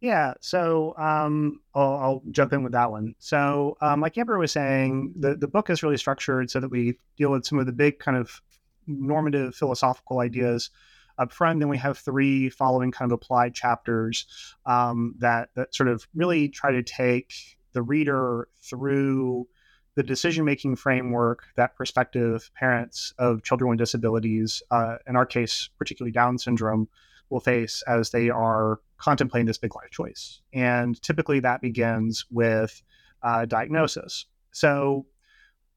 Yeah, 0.00 0.34
so 0.40 0.96
um, 0.98 1.60
I'll, 1.76 1.94
I'll, 1.94 2.22
jump 2.32 2.52
in 2.52 2.64
with 2.64 2.72
that 2.72 2.90
one. 2.90 3.14
So, 3.20 3.76
um, 3.80 4.00
like 4.00 4.18
Amber 4.18 4.36
was 4.36 4.50
saying, 4.50 5.14
the, 5.16 5.36
the 5.36 5.46
book 5.46 5.70
is 5.70 5.84
really 5.84 5.96
structured 5.96 6.50
so 6.50 6.58
that 6.58 6.72
we 6.72 6.98
deal 7.16 7.30
with 7.30 7.46
some 7.46 7.60
of 7.60 7.66
the 7.66 7.72
big 7.72 8.00
kind 8.00 8.16
of 8.16 8.42
normative 8.86 9.54
philosophical 9.54 10.20
ideas 10.20 10.70
up 11.18 11.32
front. 11.32 11.60
Then 11.60 11.68
we 11.68 11.78
have 11.78 11.98
three 11.98 12.48
following 12.48 12.90
kind 12.90 13.10
of 13.10 13.14
applied 13.14 13.54
chapters 13.54 14.26
um, 14.66 15.14
that 15.18 15.50
that 15.54 15.74
sort 15.74 15.88
of 15.88 16.06
really 16.14 16.48
try 16.48 16.72
to 16.72 16.82
take 16.82 17.34
the 17.72 17.82
reader 17.82 18.48
through 18.62 19.46
the 19.94 20.02
decision 20.02 20.44
making 20.44 20.76
framework 20.76 21.44
that 21.56 21.76
prospective 21.76 22.50
parents 22.54 23.12
of 23.18 23.42
children 23.42 23.68
with 23.68 23.78
disabilities, 23.78 24.62
uh, 24.70 24.96
in 25.06 25.16
our 25.16 25.26
case, 25.26 25.68
particularly 25.78 26.12
Down 26.12 26.38
syndrome, 26.38 26.88
will 27.28 27.40
face 27.40 27.82
as 27.86 28.10
they 28.10 28.30
are 28.30 28.80
contemplating 28.96 29.46
this 29.46 29.58
big 29.58 29.74
life 29.74 29.90
choice. 29.90 30.40
And 30.52 31.00
typically 31.02 31.40
that 31.40 31.60
begins 31.60 32.24
with 32.30 32.82
uh, 33.22 33.44
diagnosis. 33.44 34.26
So, 34.52 35.06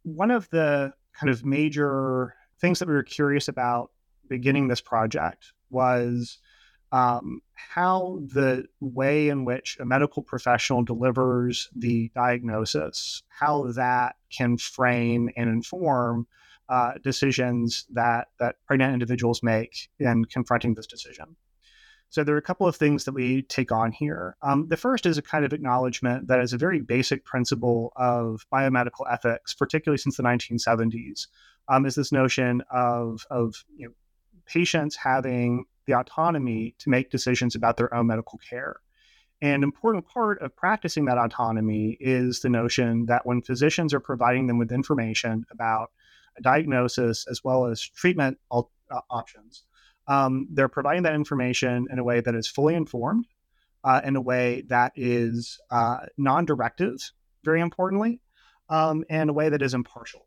one 0.03 0.31
of 0.31 0.49
the 0.49 0.93
kind 1.19 1.29
of 1.29 1.43
major 1.43 2.35
things 2.65 2.79
that 2.79 2.87
we 2.87 2.95
were 2.95 3.03
curious 3.03 3.47
about 3.47 3.91
beginning 4.27 4.67
this 4.67 4.81
project 4.81 5.53
was 5.69 6.39
um, 6.91 7.41
how 7.53 8.19
the 8.33 8.65
way 8.79 9.29
in 9.29 9.45
which 9.45 9.77
a 9.79 9.85
medical 9.85 10.23
professional 10.23 10.83
delivers 10.83 11.69
the 11.75 12.09
diagnosis, 12.15 13.21
how 13.29 13.71
that 13.73 14.15
can 14.35 14.57
frame 14.57 15.29
and 15.37 15.47
inform 15.47 16.25
uh, 16.67 16.93
decisions 17.03 17.85
that 17.91 18.29
that 18.39 18.55
pregnant 18.65 18.93
individuals 18.93 19.43
make 19.43 19.89
in 19.99 20.25
confronting 20.25 20.73
this 20.73 20.87
decision. 20.87 21.35
So 22.09 22.23
there 22.23 22.33
are 22.33 22.39
a 22.39 22.49
couple 22.49 22.65
of 22.65 22.75
things 22.75 23.03
that 23.03 23.13
we 23.13 23.43
take 23.43 23.71
on 23.71 23.91
here. 23.91 24.37
Um, 24.41 24.69
the 24.69 24.77
first 24.77 25.05
is 25.05 25.19
a 25.19 25.21
kind 25.21 25.45
of 25.45 25.53
acknowledgement 25.53 26.29
that 26.29 26.39
is 26.39 26.53
a 26.53 26.57
very 26.57 26.81
basic 26.81 27.25
principle 27.25 27.91
of 27.95 28.47
biomedical 28.51 29.05
ethics, 29.11 29.53
particularly 29.53 29.97
since 29.99 30.17
the 30.17 30.23
1970s, 30.23 31.27
um, 31.67 31.85
is 31.85 31.95
this 31.95 32.11
notion 32.11 32.61
of 32.71 33.25
of 33.29 33.55
you 33.75 33.87
know, 33.87 33.93
patients 34.45 34.95
having 34.95 35.65
the 35.85 35.93
autonomy 35.93 36.75
to 36.79 36.89
make 36.89 37.11
decisions 37.11 37.55
about 37.55 37.77
their 37.77 37.93
own 37.93 38.07
medical 38.07 38.39
care. 38.39 38.77
An 39.41 39.63
important 39.63 40.07
part 40.07 40.41
of 40.41 40.55
practicing 40.55 41.05
that 41.05 41.17
autonomy 41.17 41.97
is 41.99 42.39
the 42.39 42.49
notion 42.49 43.05
that 43.07 43.25
when 43.25 43.41
physicians 43.41 43.93
are 43.93 43.99
providing 43.99 44.47
them 44.47 44.57
with 44.57 44.71
information 44.71 45.45
about 45.51 45.91
a 46.37 46.41
diagnosis 46.41 47.25
as 47.29 47.43
well 47.43 47.65
as 47.65 47.81
treatment 47.81 48.37
al- 48.51 48.71
uh, 48.89 49.01
options, 49.09 49.63
um, 50.07 50.47
they're 50.51 50.69
providing 50.69 51.03
that 51.03 51.15
information 51.15 51.87
in 51.91 51.99
a 51.99 52.03
way 52.03 52.21
that 52.21 52.35
is 52.35 52.47
fully 52.47 52.75
informed, 52.75 53.25
uh, 53.83 54.01
in 54.03 54.15
a 54.15 54.21
way 54.21 54.63
that 54.67 54.93
is 54.95 55.59
uh, 55.69 55.97
non 56.17 56.45
directive, 56.45 57.11
very 57.43 57.61
importantly, 57.61 58.21
um, 58.69 59.03
and 59.09 59.29
a 59.29 59.33
way 59.33 59.49
that 59.49 59.61
is 59.61 59.73
impartial. 59.73 60.24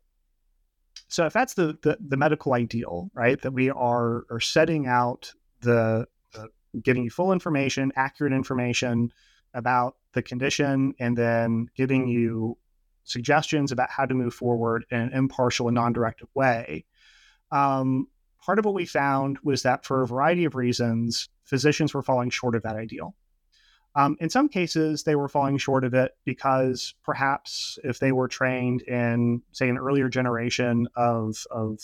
So 1.09 1.25
if 1.25 1.33
that's 1.33 1.55
the, 1.55 1.77
the, 1.81 1.97
the 1.99 2.17
medical 2.17 2.53
ideal, 2.53 3.09
right, 3.13 3.41
that 3.41 3.51
we 3.51 3.71
are 3.71 4.25
are 4.29 4.39
setting 4.39 4.87
out 4.87 5.33
the, 5.61 6.07
the 6.33 6.49
giving 6.81 7.03
you 7.03 7.09
full 7.09 7.33
information, 7.33 7.91
accurate 7.95 8.31
information 8.31 9.11
about 9.53 9.95
the 10.13 10.21
condition, 10.21 10.93
and 10.99 11.17
then 11.17 11.67
giving 11.75 12.07
you 12.07 12.57
suggestions 13.03 13.71
about 13.71 13.89
how 13.89 14.05
to 14.05 14.13
move 14.13 14.35
forward 14.35 14.85
in 14.91 14.99
an 14.99 15.11
impartial 15.13 15.67
and 15.67 15.75
non-directive 15.75 16.29
way. 16.35 16.85
Um, 17.51 18.07
part 18.45 18.59
of 18.59 18.65
what 18.65 18.75
we 18.75 18.85
found 18.85 19.39
was 19.43 19.63
that 19.63 19.85
for 19.85 20.03
a 20.03 20.07
variety 20.07 20.45
of 20.45 20.53
reasons, 20.53 21.27
physicians 21.43 21.91
were 21.91 22.03
falling 22.03 22.29
short 22.29 22.55
of 22.55 22.61
that 22.61 22.75
ideal. 22.75 23.15
Um, 23.99 24.15
in 24.21 24.29
some 24.29 24.47
cases, 24.47 25.03
they 25.03 25.17
were 25.17 25.27
falling 25.27 25.57
short 25.57 25.83
of 25.83 25.93
it 25.93 26.15
because 26.23 26.93
perhaps 27.03 27.77
if 27.83 27.99
they 27.99 28.13
were 28.13 28.29
trained 28.29 28.81
in, 28.83 29.41
say, 29.51 29.67
an 29.67 29.77
earlier 29.77 30.07
generation 30.07 30.87
of, 30.95 31.45
of 31.51 31.81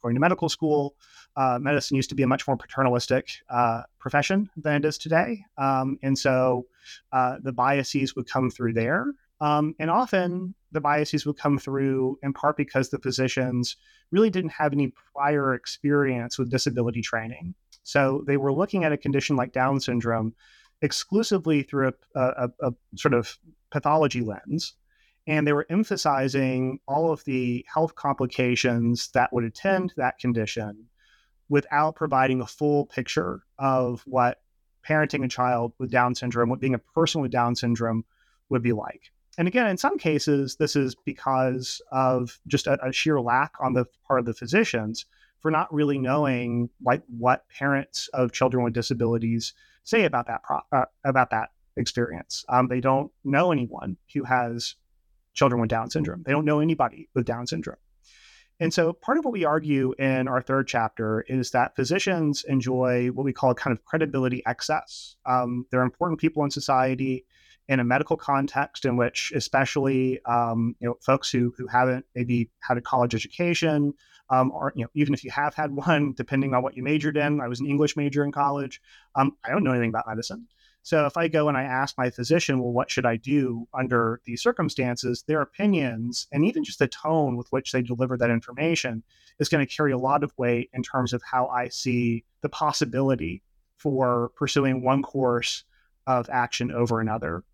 going 0.00 0.14
to 0.14 0.20
medical 0.20 0.48
school, 0.48 0.94
uh, 1.34 1.58
medicine 1.60 1.96
used 1.96 2.10
to 2.10 2.14
be 2.14 2.22
a 2.22 2.28
much 2.28 2.46
more 2.46 2.56
paternalistic 2.56 3.30
uh, 3.48 3.82
profession 3.98 4.48
than 4.56 4.76
it 4.76 4.84
is 4.84 4.96
today. 4.96 5.44
Um, 5.58 5.98
and 6.04 6.16
so 6.16 6.66
uh, 7.10 7.38
the 7.42 7.52
biases 7.52 8.14
would 8.14 8.28
come 8.28 8.48
through 8.48 8.74
there. 8.74 9.06
Um, 9.40 9.74
and 9.80 9.90
often 9.90 10.54
the 10.70 10.80
biases 10.80 11.26
would 11.26 11.36
come 11.36 11.58
through 11.58 12.16
in 12.22 12.32
part 12.32 12.56
because 12.56 12.90
the 12.90 12.98
physicians 13.00 13.76
really 14.12 14.30
didn't 14.30 14.50
have 14.50 14.72
any 14.72 14.92
prior 15.16 15.54
experience 15.54 16.38
with 16.38 16.48
disability 16.48 17.02
training. 17.02 17.56
So 17.82 18.22
they 18.24 18.36
were 18.36 18.52
looking 18.52 18.84
at 18.84 18.92
a 18.92 18.96
condition 18.96 19.34
like 19.34 19.52
Down 19.52 19.80
syndrome 19.80 20.34
exclusively 20.82 21.62
through 21.62 21.92
a, 22.14 22.20
a, 22.20 22.50
a 22.62 22.72
sort 22.96 23.14
of 23.14 23.38
pathology 23.70 24.22
lens. 24.22 24.74
And 25.26 25.46
they 25.46 25.52
were 25.52 25.66
emphasizing 25.70 26.80
all 26.88 27.12
of 27.12 27.24
the 27.24 27.64
health 27.72 27.94
complications 27.94 29.10
that 29.12 29.32
would 29.32 29.44
attend 29.44 29.92
that 29.96 30.18
condition 30.18 30.86
without 31.48 31.96
providing 31.96 32.40
a 32.40 32.46
full 32.46 32.86
picture 32.86 33.42
of 33.58 34.02
what 34.06 34.40
parenting 34.88 35.24
a 35.24 35.28
child 35.28 35.72
with 35.78 35.90
Down 35.90 36.14
syndrome, 36.14 36.48
what 36.48 36.60
being 36.60 36.74
a 36.74 36.78
person 36.78 37.20
with 37.20 37.30
Down 37.30 37.54
syndrome 37.54 38.04
would 38.48 38.62
be 38.62 38.72
like. 38.72 39.12
And 39.38 39.46
again, 39.46 39.66
in 39.66 39.76
some 39.76 39.98
cases, 39.98 40.56
this 40.56 40.74
is 40.74 40.94
because 41.04 41.80
of 41.92 42.38
just 42.46 42.66
a, 42.66 42.82
a 42.84 42.92
sheer 42.92 43.20
lack 43.20 43.52
on 43.60 43.74
the 43.74 43.86
part 44.06 44.20
of 44.20 44.26
the 44.26 44.34
physicians 44.34 45.06
for 45.40 45.50
not 45.50 45.72
really 45.72 45.98
knowing 45.98 46.68
like 46.84 47.02
what 47.06 47.48
parents 47.48 48.08
of 48.12 48.32
children 48.32 48.62
with 48.64 48.74
disabilities 48.74 49.54
say 49.90 50.04
about 50.04 50.28
that 50.28 50.42
pro- 50.42 50.60
uh, 50.72 50.86
about 51.04 51.30
that 51.30 51.50
experience. 51.76 52.44
Um, 52.48 52.68
they 52.68 52.80
don't 52.80 53.10
know 53.24 53.52
anyone 53.52 53.96
who 54.14 54.24
has 54.24 54.76
children 55.34 55.60
with 55.60 55.70
Down 55.70 55.90
syndrome. 55.90 56.22
They 56.24 56.32
don't 56.32 56.44
know 56.44 56.60
anybody 56.60 57.08
with 57.14 57.26
Down 57.26 57.46
syndrome. 57.46 57.76
And 58.60 58.72
so, 58.74 58.92
part 58.92 59.16
of 59.16 59.24
what 59.24 59.32
we 59.32 59.44
argue 59.44 59.94
in 59.98 60.28
our 60.28 60.42
third 60.42 60.68
chapter 60.68 61.24
is 61.28 61.50
that 61.52 61.74
physicians 61.76 62.44
enjoy 62.46 63.08
what 63.08 63.24
we 63.24 63.32
call 63.32 63.50
a 63.50 63.54
kind 63.54 63.76
of 63.76 63.84
credibility 63.84 64.42
excess. 64.46 65.16
Um, 65.24 65.66
they're 65.70 65.82
important 65.82 66.20
people 66.20 66.44
in 66.44 66.50
society 66.50 67.24
in 67.68 67.80
a 67.80 67.84
medical 67.84 68.16
context 68.18 68.84
in 68.84 68.96
which, 68.96 69.32
especially, 69.34 70.22
um, 70.24 70.76
you 70.78 70.88
know, 70.88 70.96
folks 71.00 71.30
who 71.30 71.54
who 71.56 71.66
haven't 71.68 72.04
maybe 72.14 72.50
had 72.60 72.76
a 72.76 72.82
college 72.82 73.14
education, 73.14 73.94
um, 74.30 74.50
or 74.52 74.72
you 74.74 74.84
know, 74.84 74.90
even 74.94 75.12
if 75.12 75.24
you 75.24 75.30
have 75.30 75.54
had 75.54 75.72
one, 75.72 76.12
depending 76.16 76.54
on 76.54 76.62
what 76.62 76.76
you 76.76 76.82
majored 76.82 77.16
in. 77.16 77.40
I 77.40 77.48
was 77.48 77.60
an 77.60 77.66
English 77.66 77.96
major 77.96 78.24
in 78.24 78.32
college. 78.32 78.80
Um, 79.14 79.36
I 79.44 79.50
don't 79.50 79.64
know 79.64 79.72
anything 79.72 79.90
about 79.90 80.08
medicine. 80.08 80.46
So 80.82 81.04
if 81.04 81.16
I 81.16 81.28
go 81.28 81.48
and 81.48 81.58
I 81.58 81.64
ask 81.64 81.98
my 81.98 82.08
physician, 82.08 82.58
well, 82.58 82.72
what 82.72 82.90
should 82.90 83.04
I 83.04 83.16
do 83.16 83.68
under 83.74 84.20
these 84.24 84.42
circumstances? 84.42 85.24
Their 85.26 85.42
opinions 85.42 86.26
and 86.32 86.44
even 86.44 86.64
just 86.64 86.78
the 86.78 86.88
tone 86.88 87.36
with 87.36 87.48
which 87.50 87.72
they 87.72 87.82
deliver 87.82 88.16
that 88.16 88.30
information 88.30 89.02
is 89.38 89.50
going 89.50 89.66
to 89.66 89.72
carry 89.72 89.92
a 89.92 89.98
lot 89.98 90.24
of 90.24 90.32
weight 90.38 90.70
in 90.72 90.82
terms 90.82 91.12
of 91.12 91.22
how 91.22 91.48
I 91.48 91.68
see 91.68 92.24
the 92.40 92.48
possibility 92.48 93.42
for 93.76 94.30
pursuing 94.36 94.82
one 94.82 95.02
course 95.02 95.64
of 96.06 96.30
action 96.30 96.70
over 96.70 97.00
another. 97.00 97.44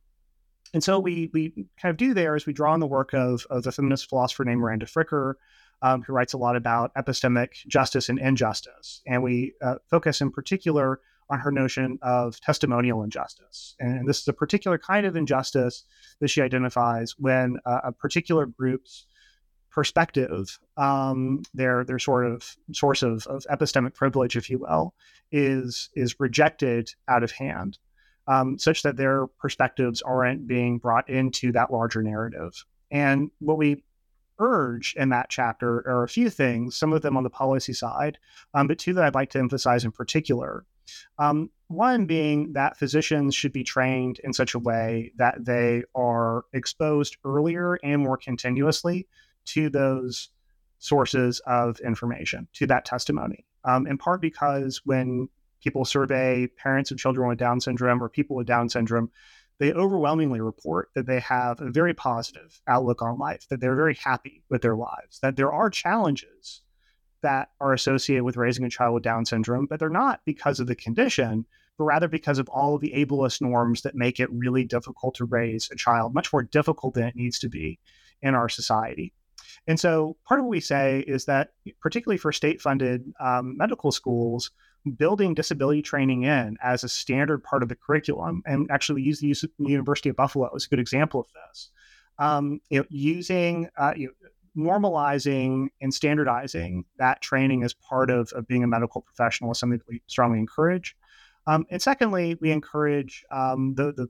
And 0.72 0.82
so 0.82 0.98
we 0.98 1.30
we 1.32 1.50
kind 1.80 1.90
of 1.90 1.96
do 1.96 2.14
there 2.14 2.36
is 2.36 2.46
we 2.46 2.52
draw 2.52 2.72
on 2.72 2.80
the 2.80 2.86
work 2.86 3.12
of, 3.12 3.46
of 3.50 3.62
the 3.62 3.72
feminist 3.72 4.08
philosopher 4.08 4.44
named 4.44 4.60
Miranda 4.60 4.86
Fricker, 4.86 5.34
um, 5.82 6.02
who 6.02 6.12
writes 6.12 6.32
a 6.32 6.38
lot 6.38 6.56
about 6.56 6.94
epistemic 6.94 7.50
justice 7.68 8.08
and 8.08 8.18
injustice. 8.18 9.02
And 9.06 9.22
we 9.22 9.54
uh, 9.62 9.76
focus 9.90 10.20
in 10.20 10.30
particular 10.30 11.00
on 11.28 11.40
her 11.40 11.50
notion 11.50 11.98
of 12.02 12.40
testimonial 12.40 13.02
injustice. 13.02 13.74
And 13.80 14.08
this 14.08 14.20
is 14.20 14.28
a 14.28 14.32
particular 14.32 14.78
kind 14.78 15.06
of 15.06 15.16
injustice 15.16 15.84
that 16.20 16.28
she 16.28 16.40
identifies 16.40 17.14
when 17.18 17.56
uh, 17.66 17.80
a 17.84 17.92
particular 17.92 18.46
group's 18.46 19.06
perspective, 19.76 20.58
um, 20.78 21.42
their 21.52 21.84
their 21.84 21.98
sort 21.98 22.26
of 22.26 22.56
source 22.72 23.02
of, 23.02 23.26
of 23.26 23.44
epistemic 23.50 23.94
privilege, 23.94 24.34
if 24.34 24.48
you 24.48 24.58
will, 24.58 24.94
is 25.30 25.90
is 25.94 26.18
rejected 26.18 26.90
out 27.08 27.22
of 27.22 27.30
hand, 27.30 27.78
um, 28.26 28.58
such 28.58 28.82
that 28.82 28.96
their 28.96 29.26
perspectives 29.26 30.00
aren't 30.00 30.46
being 30.46 30.78
brought 30.78 31.10
into 31.10 31.52
that 31.52 31.70
larger 31.70 32.02
narrative. 32.02 32.64
And 32.90 33.30
what 33.40 33.58
we 33.58 33.84
urge 34.38 34.94
in 34.96 35.08
that 35.10 35.30
chapter 35.30 35.78
are 35.88 36.04
a 36.04 36.08
few 36.08 36.30
things, 36.30 36.76
some 36.76 36.92
of 36.92 37.02
them 37.02 37.16
on 37.16 37.24
the 37.24 37.30
policy 37.30 37.72
side, 37.72 38.18
um, 38.54 38.66
but 38.66 38.78
two 38.78 38.92
that 38.94 39.04
I'd 39.04 39.14
like 39.14 39.30
to 39.30 39.38
emphasize 39.38 39.84
in 39.84 39.92
particular. 39.92 40.64
Um, 41.18 41.50
one 41.68 42.06
being 42.06 42.52
that 42.52 42.78
physicians 42.78 43.34
should 43.34 43.52
be 43.52 43.64
trained 43.64 44.20
in 44.22 44.32
such 44.32 44.54
a 44.54 44.58
way 44.58 45.12
that 45.16 45.44
they 45.44 45.82
are 45.94 46.44
exposed 46.52 47.16
earlier 47.24 47.74
and 47.82 48.02
more 48.02 48.16
continuously 48.16 49.08
to 49.46 49.68
those 49.68 50.30
sources 50.78 51.40
of 51.46 51.80
information, 51.80 52.46
to 52.52 52.66
that 52.66 52.84
testimony. 52.84 53.44
Um, 53.64 53.86
in 53.86 53.98
part 53.98 54.20
because 54.20 54.82
when 54.84 55.28
people 55.60 55.84
survey 55.84 56.46
parents 56.46 56.92
of 56.92 56.98
children 56.98 57.28
with 57.28 57.38
Down 57.38 57.60
syndrome 57.60 58.02
or 58.02 58.08
people 58.08 58.36
with 58.36 58.46
Down 58.46 58.68
syndrome, 58.68 59.10
they 59.58 59.72
overwhelmingly 59.72 60.40
report 60.40 60.90
that 60.94 61.06
they 61.06 61.20
have 61.20 61.60
a 61.60 61.70
very 61.70 61.94
positive 61.94 62.60
outlook 62.66 63.02
on 63.02 63.18
life, 63.18 63.46
that 63.48 63.60
they're 63.60 63.76
very 63.76 63.94
happy 63.94 64.42
with 64.50 64.62
their 64.62 64.76
lives, 64.76 65.18
that 65.20 65.36
there 65.36 65.52
are 65.52 65.70
challenges 65.70 66.62
that 67.22 67.48
are 67.60 67.72
associated 67.72 68.24
with 68.24 68.36
raising 68.36 68.64
a 68.64 68.70
child 68.70 68.94
with 68.94 69.02
Down 69.02 69.24
syndrome, 69.24 69.66
but 69.66 69.80
they're 69.80 69.88
not 69.88 70.20
because 70.24 70.60
of 70.60 70.66
the 70.66 70.74
condition, 70.74 71.46
but 71.78 71.84
rather 71.84 72.08
because 72.08 72.38
of 72.38 72.48
all 72.48 72.74
of 72.74 72.80
the 72.80 72.92
ableist 72.94 73.40
norms 73.40 73.82
that 73.82 73.94
make 73.94 74.20
it 74.20 74.30
really 74.30 74.64
difficult 74.64 75.14
to 75.16 75.24
raise 75.24 75.70
a 75.72 75.76
child, 75.76 76.14
much 76.14 76.32
more 76.32 76.42
difficult 76.42 76.94
than 76.94 77.04
it 77.04 77.16
needs 77.16 77.38
to 77.38 77.48
be 77.48 77.78
in 78.22 78.34
our 78.34 78.48
society. 78.48 79.12
And 79.66 79.80
so, 79.80 80.16
part 80.24 80.38
of 80.38 80.46
what 80.46 80.50
we 80.50 80.60
say 80.60 81.00
is 81.00 81.24
that, 81.24 81.50
particularly 81.80 82.18
for 82.18 82.32
state 82.32 82.60
funded 82.60 83.12
um, 83.20 83.56
medical 83.56 83.90
schools, 83.90 84.50
building 84.92 85.34
disability 85.34 85.82
training 85.82 86.22
in 86.24 86.56
as 86.62 86.84
a 86.84 86.88
standard 86.88 87.42
part 87.42 87.62
of 87.62 87.68
the 87.68 87.76
curriculum, 87.76 88.42
and 88.46 88.70
actually 88.70 89.02
use 89.02 89.20
the, 89.20 89.26
use 89.26 89.42
of 89.42 89.50
the 89.58 89.70
University 89.70 90.08
of 90.08 90.16
Buffalo 90.16 90.50
as 90.54 90.66
a 90.66 90.68
good 90.68 90.80
example 90.80 91.20
of 91.20 91.26
this. 91.32 91.70
Um, 92.18 92.60
you 92.70 92.80
know, 92.80 92.86
using 92.88 93.68
uh, 93.76 93.92
you 93.96 94.06
know, 94.06 94.28
normalizing 94.56 95.68
and 95.82 95.92
standardizing 95.92 96.84
that 96.98 97.20
training 97.20 97.62
as 97.62 97.74
part 97.74 98.10
of, 98.10 98.32
of 98.32 98.46
being 98.46 98.64
a 98.64 98.66
medical 98.66 99.02
professional 99.02 99.52
is 99.52 99.58
something 99.58 99.78
that 99.78 99.88
we 99.88 100.02
strongly 100.06 100.38
encourage. 100.38 100.96
Um, 101.46 101.66
and 101.70 101.80
secondly, 101.80 102.36
we 102.40 102.50
encourage 102.50 103.24
um, 103.30 103.74
the, 103.74 103.92
the 103.92 104.08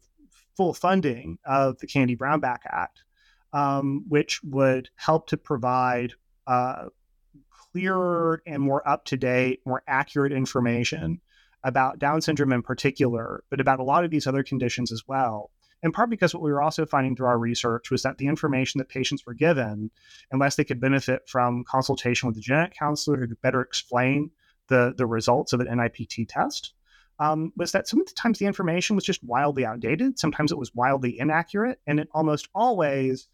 full 0.57 0.73
funding 0.73 1.39
of 1.45 1.79
the 1.79 1.87
Kennedy 1.87 2.17
Brownback 2.17 2.61
Act, 2.71 3.03
um, 3.53 4.05
which 4.09 4.41
would 4.43 4.89
help 4.95 5.27
to 5.29 5.37
provide 5.37 6.15
uh, 6.47 6.87
clearer 7.77 8.43
and 8.47 8.63
more 8.63 8.87
up 8.89 9.05
to 9.05 9.19
date, 9.19 9.61
more 9.67 9.83
accurate 9.87 10.33
information 10.33 11.21
about 11.63 11.99
Down 11.99 12.23
syndrome 12.23 12.53
in 12.53 12.63
particular, 12.63 13.45
but 13.51 13.61
about 13.61 13.81
a 13.81 13.85
lot 13.85 14.05
of 14.05 14.11
these 14.11 14.27
other 14.27 14.43
conditions 14.43 14.91
as 14.91 15.03
well. 15.07 15.51
In 15.83 15.93
part 15.93 16.09
because 16.09 16.33
what 16.33 16.43
we 16.43 16.51
were 16.51 16.63
also 16.63 16.87
finding 16.87 17.15
through 17.15 17.27
our 17.27 17.39
research 17.39 17.91
was 17.91 18.03
that 18.03 18.17
the 18.17 18.29
information 18.29 18.79
that 18.79 18.89
patients 18.89 19.27
were 19.27 19.35
given, 19.35 19.91
unless 20.33 20.57
they 20.57 20.65
could 20.65 20.81
benefit 20.81 21.29
from 21.29 21.65
consultation 21.65 22.29
with 22.29 22.39
a 22.39 22.41
genetic 22.41 22.75
counselor 22.79 23.19
who 23.19 23.29
could 23.29 23.43
better 23.43 23.61
explain 23.61 24.31
the, 24.69 24.95
the 24.97 25.07
results 25.07 25.53
of 25.53 25.61
an 25.61 25.67
NIPT 25.67 26.27
test, 26.29 26.73
um, 27.19 27.53
was 27.57 27.73
that 27.73 27.89
some 27.89 28.01
of 28.01 28.07
the 28.07 28.15
times 28.15 28.39
the 28.39 28.47
information 28.47 28.97
was 28.97 29.05
just 29.05 29.23
wildly 29.23 29.67
outdated. 29.67 30.19
Sometimes 30.19 30.51
it 30.51 30.59
was 30.59 30.75
wildly 30.75 31.19
inaccurate, 31.19 31.79
and 31.87 32.01
it 32.01 32.09
almost 32.13 32.49
always 32.55 33.29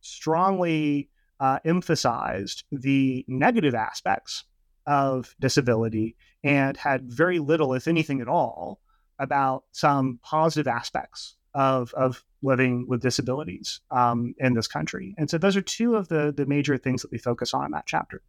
strongly 0.00 1.10
uh, 1.44 1.58
emphasized 1.64 2.64
the 2.72 3.22
negative 3.28 3.74
aspects 3.74 4.44
of 4.86 5.34
disability 5.40 6.16
and 6.42 6.74
had 6.76 7.12
very 7.12 7.38
little, 7.38 7.74
if 7.74 7.86
anything 7.86 8.22
at 8.22 8.28
all, 8.28 8.80
about 9.18 9.64
some 9.72 10.18
positive 10.22 10.66
aspects 10.66 11.36
of, 11.52 11.92
of 11.94 12.24
living 12.42 12.86
with 12.88 13.02
disabilities 13.02 13.80
um, 13.90 14.34
in 14.38 14.54
this 14.54 14.66
country. 14.66 15.14
And 15.18 15.28
so 15.28 15.36
those 15.36 15.56
are 15.58 15.62
two 15.78 15.96
of 15.96 16.08
the, 16.08 16.32
the 16.34 16.46
major 16.46 16.78
things 16.78 17.02
that 17.02 17.12
we 17.12 17.18
focus 17.18 17.52
on 17.52 17.66
in 17.66 17.72
that 17.72 17.86
chapter. 17.86 18.22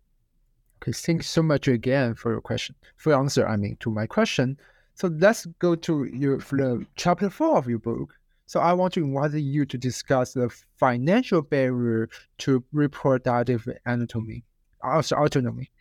Okay, 0.82 0.91
thanks 0.91 1.30
so 1.30 1.41
much 1.41 1.69
again 1.69 2.15
for 2.15 2.32
your 2.34 2.41
question, 2.41 2.75
for 2.97 3.12
your 3.12 3.19
answer, 3.19 3.47
I 3.47 3.56
mean, 3.56 3.78
to 3.80 3.89
my 3.89 4.08
question. 4.08 4.58
So 4.95 5.08
let's 5.08 5.45
go 5.60 5.75
to 5.88 6.04
your 6.04 6.41
chapter 6.95 7.30
four 7.30 7.58
of 7.58 7.69
your 7.69 7.80
book, 7.80 8.10
so 8.45 8.60
I 8.60 8.73
want 8.73 8.93
to 8.93 9.03
invite 9.03 9.34
you 9.34 9.65
to 9.65 9.77
discuss 9.77 10.34
the 10.34 10.49
financial 10.77 11.41
barrier 11.41 12.10
to 12.39 12.63
reproductive 12.71 13.67
anatomy, 13.86 14.43
also 14.84 15.15
autonomy. 15.15 15.71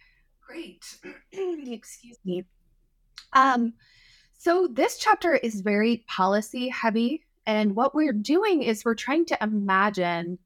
Great. 0.40 0.84
Excuse 1.32 2.18
me. 2.24 2.44
Um, 3.32 3.74
so 4.38 4.68
this 4.70 4.98
chapter 4.98 5.34
is 5.34 5.60
very 5.60 6.04
policy 6.08 6.68
heavy, 6.68 7.24
and 7.46 7.74
what 7.76 7.94
we're 7.94 8.12
doing 8.12 8.62
is 8.62 8.84
we're 8.84 8.94
trying 8.94 9.26
to 9.26 9.38
imagine 9.42 10.38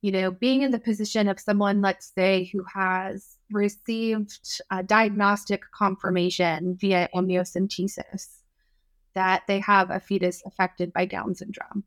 you 0.00 0.12
know, 0.12 0.30
being 0.30 0.62
in 0.62 0.70
the 0.70 0.78
position 0.78 1.28
of 1.28 1.40
someone, 1.40 1.80
let's 1.80 2.12
say, 2.14 2.48
who 2.52 2.64
has 2.72 3.36
received 3.50 4.60
diagnostic 4.86 5.62
confirmation 5.72 6.76
via 6.80 7.08
amniocentesis 7.14 8.37
that 9.14 9.42
they 9.46 9.60
have 9.60 9.90
a 9.90 10.00
fetus 10.00 10.42
affected 10.46 10.92
by 10.92 11.04
Down 11.04 11.34
syndrome. 11.34 11.84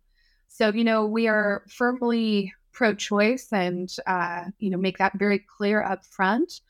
So, 0.47 0.71
you 0.71 0.83
know, 0.83 1.05
we 1.05 1.27
are 1.27 1.63
firmly 1.69 2.53
pro 2.71 2.93
choice 2.93 3.51
and, 3.51 3.93
uh, 4.07 4.45
you 4.59 4.69
know, 4.69 4.77
make 4.77 4.97
that 4.97 5.17
very 5.17 5.39
clear 5.39 5.83
up 5.83 6.05
front. 6.05 6.61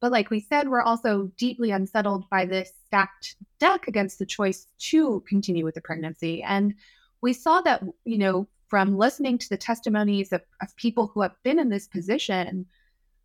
But 0.00 0.12
like 0.12 0.30
we 0.30 0.40
said, 0.40 0.68
we're 0.68 0.82
also 0.82 1.30
deeply 1.36 1.70
unsettled 1.70 2.28
by 2.28 2.44
this 2.44 2.72
stacked 2.86 3.36
deck 3.58 3.88
against 3.88 4.18
the 4.18 4.26
choice 4.26 4.66
to 4.90 5.24
continue 5.26 5.64
with 5.64 5.74
the 5.74 5.80
pregnancy. 5.80 6.42
And 6.42 6.74
we 7.22 7.32
saw 7.32 7.60
that, 7.62 7.82
you 8.04 8.18
know, 8.18 8.46
from 8.68 8.98
listening 8.98 9.38
to 9.38 9.48
the 9.48 9.56
testimonies 9.56 10.32
of, 10.32 10.42
of 10.60 10.76
people 10.76 11.06
who 11.06 11.22
have 11.22 11.34
been 11.42 11.58
in 11.58 11.68
this 11.68 11.86
position, 11.86 12.66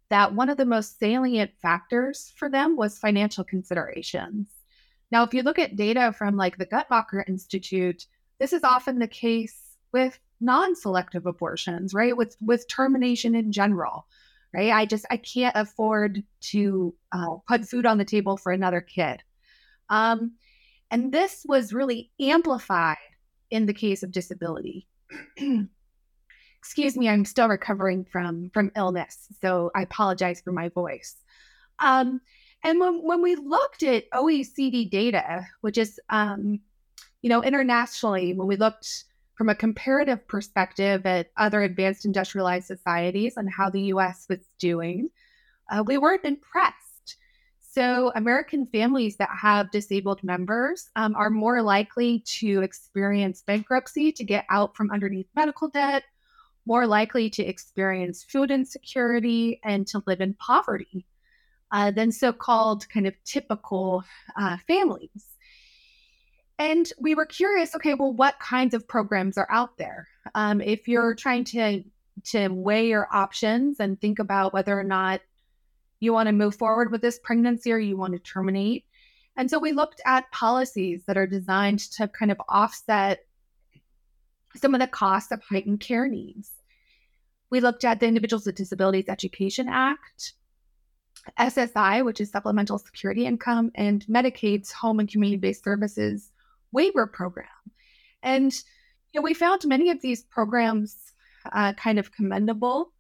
that 0.09 0.33
one 0.33 0.49
of 0.49 0.57
the 0.57 0.65
most 0.65 0.99
salient 0.99 1.51
factors 1.61 2.31
for 2.35 2.49
them 2.49 2.75
was 2.75 2.97
financial 2.97 3.43
considerations. 3.43 4.47
Now, 5.11 5.23
if 5.23 5.33
you 5.33 5.41
look 5.41 5.59
at 5.59 5.75
data 5.75 6.13
from 6.17 6.35
like 6.35 6.57
the 6.57 6.65
Guttmacher 6.65 7.27
Institute, 7.27 8.05
this 8.39 8.53
is 8.53 8.63
often 8.63 8.99
the 8.99 9.07
case 9.07 9.75
with 9.91 10.19
non-selective 10.39 11.25
abortions, 11.25 11.93
right? 11.93 12.15
With 12.15 12.35
with 12.41 12.67
termination 12.67 13.35
in 13.35 13.51
general, 13.51 14.07
right? 14.53 14.71
I 14.71 14.85
just 14.85 15.05
I 15.09 15.17
can't 15.17 15.55
afford 15.55 16.23
to 16.41 16.93
uh, 17.11 17.37
put 17.47 17.67
food 17.67 17.85
on 17.85 17.97
the 17.97 18.05
table 18.05 18.37
for 18.37 18.51
another 18.51 18.81
kid, 18.81 19.21
um, 19.89 20.33
and 20.91 21.11
this 21.11 21.45
was 21.47 21.73
really 21.73 22.11
amplified 22.19 22.97
in 23.49 23.65
the 23.65 23.73
case 23.73 24.03
of 24.03 24.11
disability. 24.11 24.87
Excuse 26.59 26.97
me, 26.97 27.09
I'm 27.09 27.25
still 27.25 27.47
recovering 27.47 28.05
from 28.05 28.51
from 28.53 28.71
illness, 28.75 29.27
so 29.41 29.71
I 29.75 29.81
apologize 29.81 30.41
for 30.41 30.51
my 30.51 30.69
voice. 30.69 31.15
Um, 31.79 32.21
and 32.63 32.79
when 32.79 33.01
when 33.03 33.21
we 33.21 33.35
looked 33.35 33.83
at 33.83 34.09
OECD 34.11 34.89
data, 34.89 35.47
which 35.61 35.77
is 35.77 35.99
um, 36.09 36.59
you 37.21 37.29
know 37.29 37.43
internationally, 37.43 38.33
when 38.33 38.47
we 38.47 38.57
looked 38.57 39.05
from 39.35 39.49
a 39.49 39.55
comparative 39.55 40.27
perspective 40.27 41.05
at 41.05 41.31
other 41.37 41.61
advanced 41.61 42.05
industrialized 42.05 42.67
societies 42.67 43.37
and 43.37 43.49
how 43.49 43.69
the 43.69 43.83
U.S. 43.83 44.25
was 44.29 44.39
doing, 44.59 45.09
uh, 45.71 45.83
we 45.85 45.97
weren't 45.97 46.25
impressed. 46.25 47.15
So, 47.71 48.11
American 48.15 48.65
families 48.65 49.15
that 49.17 49.29
have 49.41 49.71
disabled 49.71 50.21
members 50.23 50.89
um, 50.97 51.15
are 51.15 51.29
more 51.29 51.61
likely 51.61 52.19
to 52.39 52.61
experience 52.61 53.41
bankruptcy 53.41 54.11
to 54.11 54.23
get 54.25 54.45
out 54.49 54.75
from 54.75 54.91
underneath 54.91 55.27
medical 55.35 55.69
debt, 55.69 56.03
more 56.65 56.85
likely 56.85 57.29
to 57.29 57.43
experience 57.43 58.23
food 58.23 58.51
insecurity, 58.51 59.61
and 59.63 59.87
to 59.87 60.03
live 60.05 60.19
in 60.19 60.33
poverty 60.33 61.05
uh, 61.71 61.91
than 61.91 62.12
so 62.12 62.34
called 62.34 62.89
kind 62.89 63.08
of 63.08 63.15
typical 63.23 64.03
uh, 64.38 64.58
families. 64.67 65.25
And 66.58 66.91
we 66.99 67.15
were 67.15 67.25
curious 67.25 67.75
okay, 67.75 67.93
well, 67.93 68.13
what 68.13 68.39
kinds 68.39 68.73
of 68.73 68.88
programs 68.88 69.38
are 69.38 69.47
out 69.49 69.77
there? 69.77 70.08
Um, 70.36 70.62
if 70.62 70.88
you're 70.88 71.15
trying 71.15 71.45
to 71.45 71.84
to 72.25 72.49
weigh 72.49 72.88
your 72.88 73.08
options 73.12 73.79
and 73.79 73.99
think 73.99 74.19
about 74.19 74.53
whether 74.53 74.77
or 74.77 74.84
not 74.84 75.21
you 75.99 76.13
want 76.13 76.27
to 76.27 76.34
move 76.34 76.55
forward 76.55 76.91
with 76.91 77.01
this 77.01 77.19
pregnancy 77.19 77.71
or 77.71 77.77
you 77.77 77.97
want 77.97 78.13
to 78.13 78.19
terminate. 78.19 78.86
And 79.36 79.49
so 79.49 79.60
we 79.60 79.71
looked 79.71 80.01
at 80.05 80.32
policies 80.32 81.03
that 81.05 81.17
are 81.17 81.27
designed 81.27 81.79
to 81.91 82.08
kind 82.08 82.32
of 82.32 82.41
offset 82.49 83.25
some 84.55 84.73
of 84.73 84.82
the 84.82 84.88
costs 84.88 85.32
of 85.32 85.41
heightened 85.49 85.79
care 85.79 86.08
needs. 86.08 86.51
We 87.49 87.62
looked 87.62 87.86
at 87.86 87.99
the 87.99 88.08
Individuals 88.08 88.45
with 88.45 88.55
Disabilities 88.55 89.05
Education 89.08 89.67
Act, 89.69 90.34
SSI, 91.39 92.03
which 92.05 92.21
is 92.21 92.32
Supplemental 92.32 92.77
Security 92.77 93.25
Income, 93.25 93.71
and 93.75 94.05
Medicaid's 94.08 94.71
Home 94.71 94.99
and 94.99 95.10
Community 95.10 95.39
Based 95.39 95.63
Services 95.63 96.32
waiver 96.71 97.08
program. 97.08 97.47
And 98.21 98.53
you 99.13 99.19
know, 99.19 99.23
we 99.23 99.34
found 99.34 99.65
many 99.65 99.89
of 99.89 100.01
these 100.01 100.23
programs 100.23 101.13
uh, 101.51 101.73
kind 101.73 101.99
of 101.99 102.12
commendable. 102.12 102.91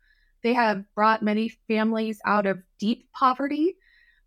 They 0.41 0.53
have 0.53 0.83
brought 0.95 1.21
many 1.21 1.49
families 1.67 2.19
out 2.25 2.45
of 2.45 2.59
deep 2.79 3.09
poverty, 3.13 3.75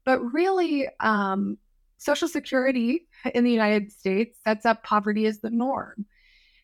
but 0.04 0.20
really, 0.32 0.88
um, 1.00 1.58
Social 1.98 2.26
Security 2.26 3.06
in 3.34 3.44
the 3.44 3.52
United 3.52 3.92
States 3.92 4.38
sets 4.44 4.66
up 4.66 4.82
poverty 4.82 5.26
as 5.26 5.38
the 5.38 5.50
norm. 5.50 6.04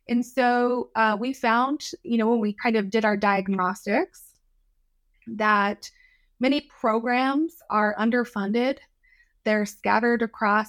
And 0.09 0.25
so 0.25 0.91
uh, 0.97 1.17
we 1.19 1.33
found, 1.33 1.83
you 2.03 2.19
know, 2.19 2.29
when 2.29 2.41
we 2.41 2.55
kind 2.55 2.77
of 2.77 2.91
did 2.91 3.05
our 3.05 3.17
diagnostics, 3.17 4.23
that 5.29 5.91
many 6.41 6.69
programs 6.81 7.55
are 7.71 7.95
underfunded. 7.99 8.79
They're 9.45 9.67
scattered 9.67 10.23
across 10.23 10.69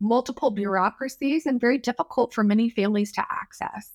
multiple 0.00 0.50
bureaucracies 0.50 1.46
and 1.46 1.60
very 1.60 1.78
difficult 1.78 2.34
for 2.34 2.44
many 2.44 2.68
families 2.68 3.12
to 3.12 3.24
access. 3.30 3.92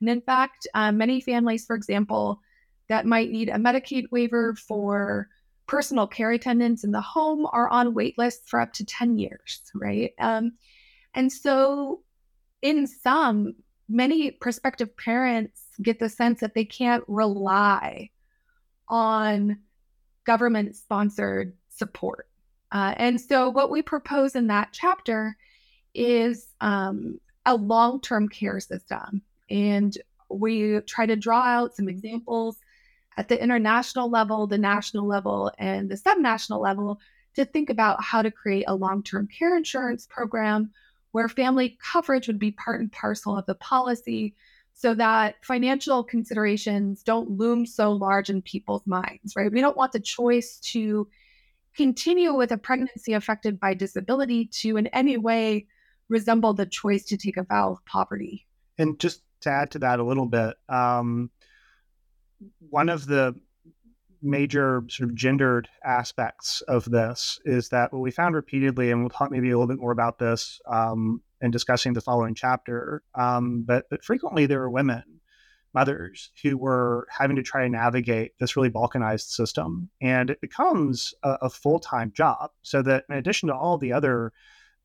And 0.00 0.08
in 0.08 0.20
fact, 0.20 0.66
uh, 0.74 0.92
many 0.92 1.20
families, 1.20 1.66
for 1.66 1.76
example, 1.76 2.40
that 2.88 3.06
might 3.06 3.30
need 3.30 3.48
a 3.48 3.54
Medicaid 3.54 4.04
waiver 4.10 4.54
for 4.54 5.28
personal 5.66 6.06
care 6.06 6.32
attendants 6.32 6.84
in 6.84 6.90
the 6.90 7.00
home 7.00 7.46
are 7.52 7.68
on 7.68 7.94
wait 7.94 8.18
lists 8.18 8.48
for 8.48 8.60
up 8.60 8.72
to 8.74 8.84
10 8.84 9.18
years, 9.18 9.62
right? 9.74 10.12
Um, 10.18 10.52
and 11.14 11.32
so, 11.32 12.02
in 12.60 12.86
some, 12.86 13.54
many 13.88 14.30
prospective 14.30 14.96
parents 14.96 15.62
get 15.82 15.98
the 15.98 16.08
sense 16.08 16.40
that 16.40 16.54
they 16.54 16.64
can't 16.64 17.04
rely 17.06 18.10
on 18.88 19.58
government 20.24 20.76
sponsored 20.76 21.54
support. 21.68 22.28
Uh, 22.72 22.94
and 22.96 23.20
so, 23.20 23.50
what 23.50 23.70
we 23.70 23.82
propose 23.82 24.34
in 24.34 24.48
that 24.48 24.70
chapter 24.72 25.36
is 25.94 26.48
um, 26.60 27.20
a 27.46 27.54
long 27.54 28.00
term 28.00 28.28
care 28.28 28.60
system. 28.60 29.22
And 29.50 29.96
we 30.28 30.80
try 30.80 31.06
to 31.06 31.16
draw 31.16 31.42
out 31.42 31.76
some 31.76 31.88
examples 31.88 32.56
at 33.16 33.28
the 33.28 33.40
international 33.40 34.10
level, 34.10 34.46
the 34.46 34.58
national 34.58 35.06
level, 35.06 35.52
and 35.58 35.88
the 35.88 35.96
subnational 35.96 36.60
level 36.60 37.00
to 37.34 37.44
think 37.44 37.70
about 37.70 38.02
how 38.02 38.22
to 38.22 38.30
create 38.30 38.64
a 38.66 38.74
long 38.74 39.02
term 39.02 39.28
care 39.28 39.56
insurance 39.56 40.06
program 40.08 40.70
where 41.12 41.28
family 41.28 41.78
coverage 41.80 42.26
would 42.26 42.40
be 42.40 42.50
part 42.50 42.80
and 42.80 42.90
parcel 42.90 43.38
of 43.38 43.46
the 43.46 43.54
policy 43.54 44.34
so 44.74 44.92
that 44.94 45.36
financial 45.42 46.02
considerations 46.02 47.02
don't 47.02 47.30
loom 47.30 47.64
so 47.64 47.92
large 47.92 48.28
in 48.28 48.42
people's 48.42 48.86
minds, 48.86 49.34
right? 49.36 49.50
We 49.50 49.60
don't 49.60 49.76
want 49.76 49.92
the 49.92 50.00
choice 50.00 50.58
to 50.72 51.08
continue 51.76 52.34
with 52.34 52.50
a 52.50 52.58
pregnancy 52.58 53.12
affected 53.12 53.58
by 53.58 53.74
disability 53.74 54.46
to 54.46 54.76
in 54.76 54.88
any 54.88 55.16
way 55.16 55.66
resemble 56.08 56.54
the 56.54 56.66
choice 56.66 57.04
to 57.04 57.16
take 57.16 57.36
a 57.36 57.44
vow 57.44 57.72
of 57.72 57.84
poverty. 57.86 58.46
And 58.76 58.98
just 58.98 59.22
to 59.42 59.50
add 59.50 59.70
to 59.72 59.78
that 59.78 60.00
a 60.00 60.04
little 60.04 60.26
bit, 60.26 60.56
um, 60.68 61.30
one 62.68 62.88
of 62.88 63.06
the 63.06 63.34
major 64.22 64.82
sort 64.88 65.10
of 65.10 65.14
gendered 65.14 65.68
aspects 65.84 66.62
of 66.62 66.84
this 66.90 67.38
is 67.44 67.68
that 67.68 67.92
what 67.92 68.00
we 68.00 68.10
found 68.10 68.34
repeatedly, 68.34 68.90
and 68.90 69.00
we'll 69.00 69.10
talk 69.10 69.30
maybe 69.30 69.50
a 69.50 69.58
little 69.58 69.68
bit 69.68 69.78
more 69.80 69.92
about 69.92 70.18
this 70.18 70.60
um, 70.66 71.22
in 71.40 71.50
discussing 71.50 71.92
the 71.92 72.00
following 72.00 72.34
chapter, 72.34 73.02
um, 73.14 73.64
but, 73.66 73.86
but 73.90 74.04
frequently 74.04 74.46
there 74.46 74.62
are 74.62 74.70
women 74.70 75.02
mothers 75.74 76.30
who 76.42 76.56
were 76.56 77.06
having 77.10 77.36
to 77.36 77.42
try 77.42 77.64
and 77.64 77.72
navigate 77.72 78.38
this 78.38 78.56
really 78.56 78.70
balkanized 78.70 79.28
system. 79.28 79.90
And 80.00 80.30
it 80.30 80.40
becomes 80.40 81.12
a, 81.22 81.38
a 81.42 81.50
full 81.50 81.80
time 81.80 82.12
job. 82.14 82.50
So 82.62 82.80
that 82.82 83.04
in 83.10 83.16
addition 83.16 83.48
to 83.48 83.54
all 83.54 83.76
the 83.76 83.92
other 83.92 84.32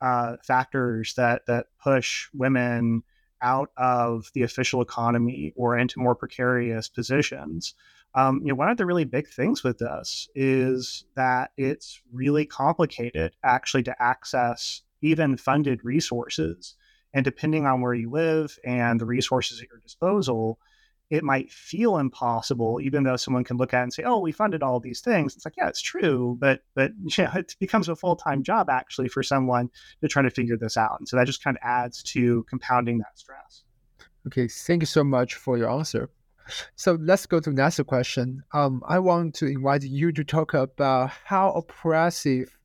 uh, 0.02 0.38
factors 0.44 1.14
that, 1.16 1.46
that 1.46 1.68
push 1.82 2.28
women 2.34 3.04
out 3.42 3.70
of 3.78 4.32
the 4.34 4.42
official 4.42 4.82
economy 4.82 5.54
or 5.56 5.78
into 5.78 6.00
more 6.00 6.16
precarious 6.16 6.90
positions, 6.90 7.76
um, 8.16 8.42
you 8.42 8.48
know, 8.48 8.56
one 8.56 8.70
of 8.70 8.78
the 8.78 8.86
really 8.86 9.06
big 9.06 9.28
things 9.28 9.64
with 9.64 9.78
this 9.78 10.28
is 10.34 11.06
that 11.16 11.52
it's 11.58 12.02
really 12.12 12.46
complicated 12.46 13.36
actually 13.44 13.84
to 13.84 14.02
access 14.02 14.82
even 15.02 15.38
funded 15.38 15.84
resources. 15.84 16.76
And 17.14 17.26
depending 17.26 17.66
on 17.66 17.82
where 17.82 17.94
you 17.94 18.12
live 18.12 18.58
and 18.64 19.00
the 19.00 19.06
resources 19.06 19.62
at 19.62 19.70
your 19.70 19.80
disposal, 19.80 20.60
it 21.10 21.24
might 21.24 21.52
feel 21.52 21.98
impossible, 21.98 22.80
even 22.82 23.04
though 23.04 23.16
someone 23.16 23.44
can 23.44 23.58
look 23.58 23.74
at 23.74 23.80
it 23.80 23.84
and 23.84 23.94
say, 23.94 24.04
"Oh, 24.04 24.20
we 24.20 24.32
funded 24.32 24.62
all 24.62 24.80
these 24.80 25.02
things." 25.02 25.36
It's 25.36 25.44
like, 25.44 25.58
yeah, 25.58 25.68
it's 25.68 25.82
true, 25.82 26.38
but 26.40 26.62
but 26.76 26.92
it 27.18 27.56
becomes 27.60 27.90
a 27.90 27.96
full 27.96 28.16
time 28.16 28.44
job 28.44 28.70
actually 28.70 29.10
for 29.10 29.24
someone 29.24 29.70
to 30.02 30.08
try 30.08 30.22
to 30.22 30.30
figure 30.30 30.58
this 30.58 30.78
out, 30.78 31.00
and 31.00 31.08
so 31.08 31.18
that 31.18 31.26
just 31.26 31.44
kind 31.44 31.58
of 31.58 31.62
adds 31.64 32.04
to 32.04 32.44
compounding 32.44 33.00
that 33.00 33.18
stress. 33.18 33.64
Okay, 34.28 34.48
thank 34.48 34.84
you 34.84 34.88
so 34.88 35.04
much 35.04 35.34
for 35.36 35.58
your 35.58 35.72
answer. 35.72 36.10
So 36.76 36.94
let's 37.00 37.26
go 37.26 37.40
to 37.40 37.50
the 37.50 37.56
next 37.56 37.84
question. 37.86 38.44
Um, 38.54 38.82
I 38.88 39.00
want 39.00 39.36
to 39.36 39.46
invite 39.46 39.84
you 39.84 40.12
to 40.12 40.24
talk 40.24 40.54
about 40.54 41.12
how 41.26 41.52
oppressive 41.52 42.59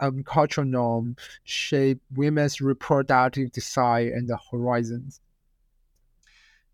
um, 0.00 0.22
cultural 0.22 0.66
norms 0.66 1.16
shape 1.44 2.00
women's 2.14 2.60
reproductive 2.60 3.52
desire 3.52 4.12
and 4.14 4.28
the 4.28 4.38
horizons. 4.50 5.20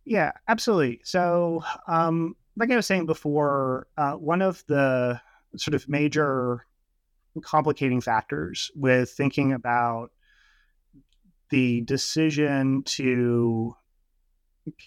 Yeah, 0.05 0.33
absolutely. 0.49 1.01
So, 1.05 1.65
um, 1.89 2.37
like 2.57 2.71
I 2.71 2.77
was 2.77 2.87
saying 2.87 3.07
before, 3.07 3.87
uh, 3.97 4.13
one 4.13 4.43
of 4.43 4.63
the 4.67 5.21
sort 5.57 5.75
of 5.75 5.89
major 5.89 6.67
complicating 7.43 8.01
factors 8.01 8.71
with 8.77 9.11
thinking 9.11 9.53
about 9.53 10.11
the 11.51 11.81
decision 11.83 12.83
to 12.85 13.75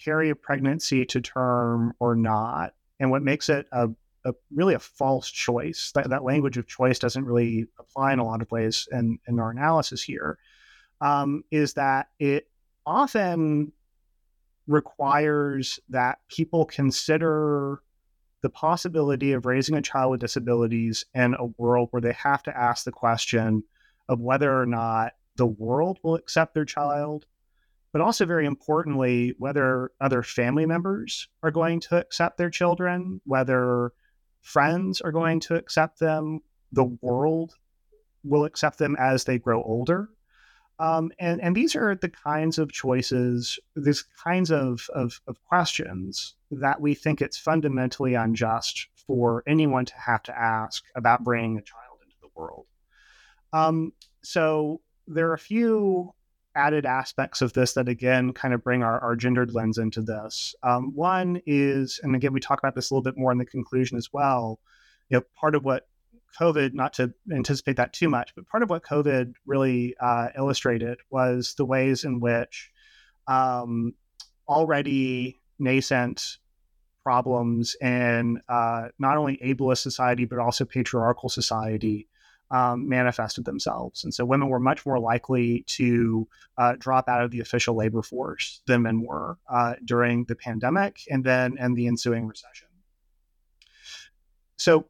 carry 0.04 0.30
a 0.30 0.34
pregnancy 0.34 1.04
to 1.06 1.20
term 1.20 1.92
or 1.98 2.14
not, 2.14 2.74
and 3.00 3.10
what 3.10 3.22
makes 3.22 3.48
it 3.48 3.66
a, 3.72 3.88
a 4.24 4.34
really 4.54 4.74
a 4.74 4.78
false 4.78 5.30
choice. 5.30 5.92
That, 5.94 6.10
that 6.10 6.24
language 6.24 6.56
of 6.56 6.66
choice 6.66 6.98
doesn't 6.98 7.24
really 7.24 7.66
apply 7.78 8.12
in 8.12 8.18
a 8.18 8.24
lot 8.24 8.42
of 8.42 8.50
ways 8.50 8.88
in, 8.92 9.18
in 9.26 9.38
our 9.38 9.50
analysis 9.50 10.02
here. 10.02 10.38
Um, 11.00 11.44
is 11.50 11.74
that 11.74 12.08
it 12.18 12.48
often 12.84 13.72
requires 14.66 15.80
that 15.88 16.18
people 16.28 16.64
consider 16.64 17.80
the 18.42 18.50
possibility 18.50 19.32
of 19.32 19.46
raising 19.46 19.76
a 19.76 19.82
child 19.82 20.12
with 20.12 20.20
disabilities 20.20 21.04
in 21.14 21.34
a 21.34 21.46
world 21.56 21.88
where 21.90 22.02
they 22.02 22.12
have 22.12 22.42
to 22.44 22.56
ask 22.56 22.84
the 22.84 22.92
question 22.92 23.64
of 24.08 24.20
whether 24.20 24.60
or 24.60 24.66
not 24.66 25.12
the 25.36 25.46
world 25.46 25.98
will 26.02 26.14
accept 26.14 26.54
their 26.54 26.64
child, 26.64 27.26
but 27.92 28.00
also 28.00 28.26
very 28.26 28.46
importantly, 28.46 29.34
whether 29.38 29.90
other 30.00 30.22
family 30.22 30.66
members 30.66 31.28
are 31.42 31.50
going 31.50 31.80
to 31.80 31.96
accept 31.96 32.36
their 32.36 32.50
children, 32.50 33.20
whether 33.24 33.92
friends 34.48 35.02
are 35.02 35.12
going 35.12 35.40
to 35.40 35.54
accept 35.56 35.98
them, 35.98 36.40
the 36.72 36.84
world 37.02 37.54
will 38.24 38.46
accept 38.46 38.78
them 38.78 38.96
as 38.98 39.24
they 39.24 39.38
grow 39.38 39.62
older. 39.62 40.08
Um, 40.78 41.10
and, 41.18 41.42
and 41.42 41.54
these 41.54 41.76
are 41.76 41.94
the 41.94 42.08
kinds 42.08 42.58
of 42.58 42.72
choices, 42.72 43.58
these 43.76 44.04
kinds 44.24 44.50
of, 44.50 44.88
of, 44.94 45.20
of 45.26 45.36
questions 45.44 46.34
that 46.50 46.80
we 46.80 46.94
think 46.94 47.20
it's 47.20 47.36
fundamentally 47.36 48.14
unjust 48.14 48.86
for 49.06 49.42
anyone 49.46 49.84
to 49.84 49.96
have 49.96 50.22
to 50.24 50.38
ask 50.38 50.82
about 50.94 51.24
bringing 51.24 51.58
a 51.58 51.62
child 51.62 51.98
into 52.02 52.16
the 52.22 52.30
world. 52.34 52.66
Um, 53.52 53.92
so 54.22 54.80
there 55.06 55.28
are 55.28 55.34
a 55.34 55.38
few 55.38 56.14
added 56.58 56.84
aspects 56.84 57.40
of 57.40 57.52
this 57.52 57.74
that 57.74 57.88
again 57.88 58.32
kind 58.32 58.52
of 58.52 58.64
bring 58.64 58.82
our, 58.82 58.98
our 59.00 59.14
gendered 59.14 59.54
lens 59.54 59.78
into 59.78 60.02
this. 60.02 60.54
Um, 60.62 60.92
one 60.94 61.40
is, 61.46 62.00
and 62.02 62.14
again 62.16 62.32
we 62.32 62.40
talk 62.40 62.58
about 62.58 62.74
this 62.74 62.90
a 62.90 62.94
little 62.94 63.02
bit 63.02 63.16
more 63.16 63.32
in 63.32 63.38
the 63.38 63.46
conclusion 63.46 63.96
as 63.96 64.08
well. 64.12 64.58
You 65.08 65.18
know, 65.18 65.24
part 65.40 65.54
of 65.54 65.64
what 65.64 65.86
COVID, 66.38 66.74
not 66.74 66.92
to 66.94 67.14
anticipate 67.32 67.76
that 67.76 67.92
too 67.92 68.08
much, 68.08 68.32
but 68.34 68.48
part 68.48 68.62
of 68.62 68.70
what 68.70 68.82
COVID 68.82 69.32
really 69.46 69.94
uh, 70.00 70.28
illustrated 70.36 70.98
was 71.10 71.54
the 71.56 71.64
ways 71.64 72.04
in 72.04 72.20
which 72.20 72.70
um, 73.26 73.94
already 74.48 75.40
nascent 75.58 76.38
problems 77.02 77.76
in 77.80 78.40
uh, 78.48 78.88
not 78.98 79.16
only 79.16 79.38
ableist 79.38 79.78
society, 79.78 80.24
but 80.24 80.38
also 80.38 80.64
patriarchal 80.64 81.28
society 81.28 82.08
um, 82.50 82.88
manifested 82.88 83.44
themselves. 83.44 84.04
And 84.04 84.12
so 84.12 84.24
women 84.24 84.48
were 84.48 84.60
much 84.60 84.86
more 84.86 84.98
likely 84.98 85.64
to 85.68 86.26
uh, 86.56 86.74
drop 86.78 87.08
out 87.08 87.22
of 87.22 87.30
the 87.30 87.40
official 87.40 87.76
labor 87.76 88.02
force 88.02 88.62
than 88.66 88.82
men 88.82 89.02
were 89.02 89.38
uh, 89.50 89.74
during 89.84 90.24
the 90.24 90.36
pandemic 90.36 91.00
and 91.10 91.24
then 91.24 91.56
and 91.58 91.76
the 91.76 91.86
ensuing 91.86 92.26
recession. 92.26 92.68
So 94.56 94.86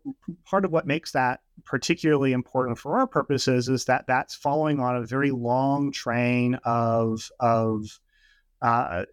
part 0.46 0.64
of 0.64 0.72
what 0.72 0.86
makes 0.86 1.12
that 1.12 1.40
particularly 1.64 2.32
important 2.32 2.78
for 2.78 2.98
our 2.98 3.06
purposes 3.06 3.68
is 3.68 3.84
that 3.84 4.06
that's 4.06 4.34
following 4.34 4.80
on 4.80 4.96
a 4.96 5.06
very 5.06 5.30
long 5.30 5.92
train 5.92 6.58
of 6.64 7.28
of 7.38 8.00
uh, 8.62 9.04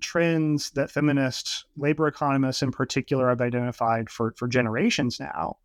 trends 0.00 0.70
that 0.72 0.90
feminist 0.90 1.64
labor 1.76 2.06
economists 2.06 2.62
in 2.62 2.70
particular 2.70 3.30
have 3.30 3.40
identified 3.40 4.10
for 4.10 4.34
for 4.36 4.46
generations 4.46 5.18
now, 5.18 5.56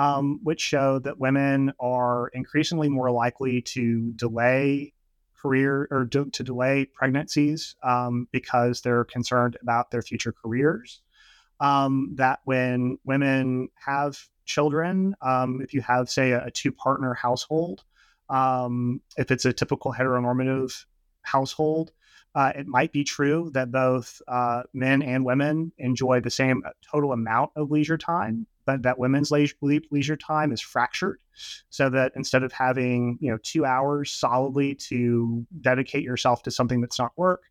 um, 0.00 0.40
which 0.42 0.62
show 0.62 0.98
that 0.98 1.20
women 1.20 1.74
are 1.78 2.28
increasingly 2.28 2.88
more 2.88 3.10
likely 3.10 3.60
to 3.60 4.12
delay 4.12 4.94
career 5.36 5.86
or 5.90 6.06
to, 6.06 6.24
to 6.30 6.42
delay 6.42 6.86
pregnancies 6.86 7.76
um, 7.82 8.26
because 8.32 8.80
they're 8.80 9.04
concerned 9.04 9.58
about 9.60 9.90
their 9.90 10.00
future 10.00 10.32
careers. 10.32 11.02
Um, 11.60 12.14
that 12.14 12.40
when 12.44 12.96
women 13.04 13.68
have 13.74 14.18
children, 14.46 15.14
um, 15.20 15.60
if 15.60 15.74
you 15.74 15.82
have, 15.82 16.08
say, 16.08 16.30
a, 16.30 16.46
a 16.46 16.50
two 16.50 16.72
partner 16.72 17.12
household, 17.12 17.84
um, 18.30 19.02
if 19.18 19.30
it's 19.30 19.44
a 19.44 19.52
typical 19.52 19.92
heteronormative 19.92 20.86
household, 21.20 21.92
uh, 22.34 22.52
it 22.56 22.66
might 22.66 22.92
be 22.92 23.04
true 23.04 23.50
that 23.52 23.70
both 23.70 24.22
uh, 24.28 24.62
men 24.72 25.02
and 25.02 25.26
women 25.26 25.72
enjoy 25.76 26.20
the 26.20 26.30
same 26.30 26.62
total 26.90 27.12
amount 27.12 27.50
of 27.54 27.70
leisure 27.70 27.98
time, 27.98 28.46
that 28.78 28.98
women's 28.98 29.30
leisure, 29.30 30.16
time 30.16 30.52
is 30.52 30.60
fractured, 30.60 31.18
so 31.68 31.90
that 31.90 32.12
instead 32.16 32.42
of 32.42 32.52
having 32.52 33.18
you 33.20 33.30
know 33.30 33.38
two 33.42 33.64
hours 33.64 34.12
solidly 34.12 34.74
to 34.74 35.46
dedicate 35.60 36.04
yourself 36.04 36.42
to 36.44 36.50
something 36.50 36.80
that's 36.80 36.98
not 36.98 37.12
work, 37.16 37.42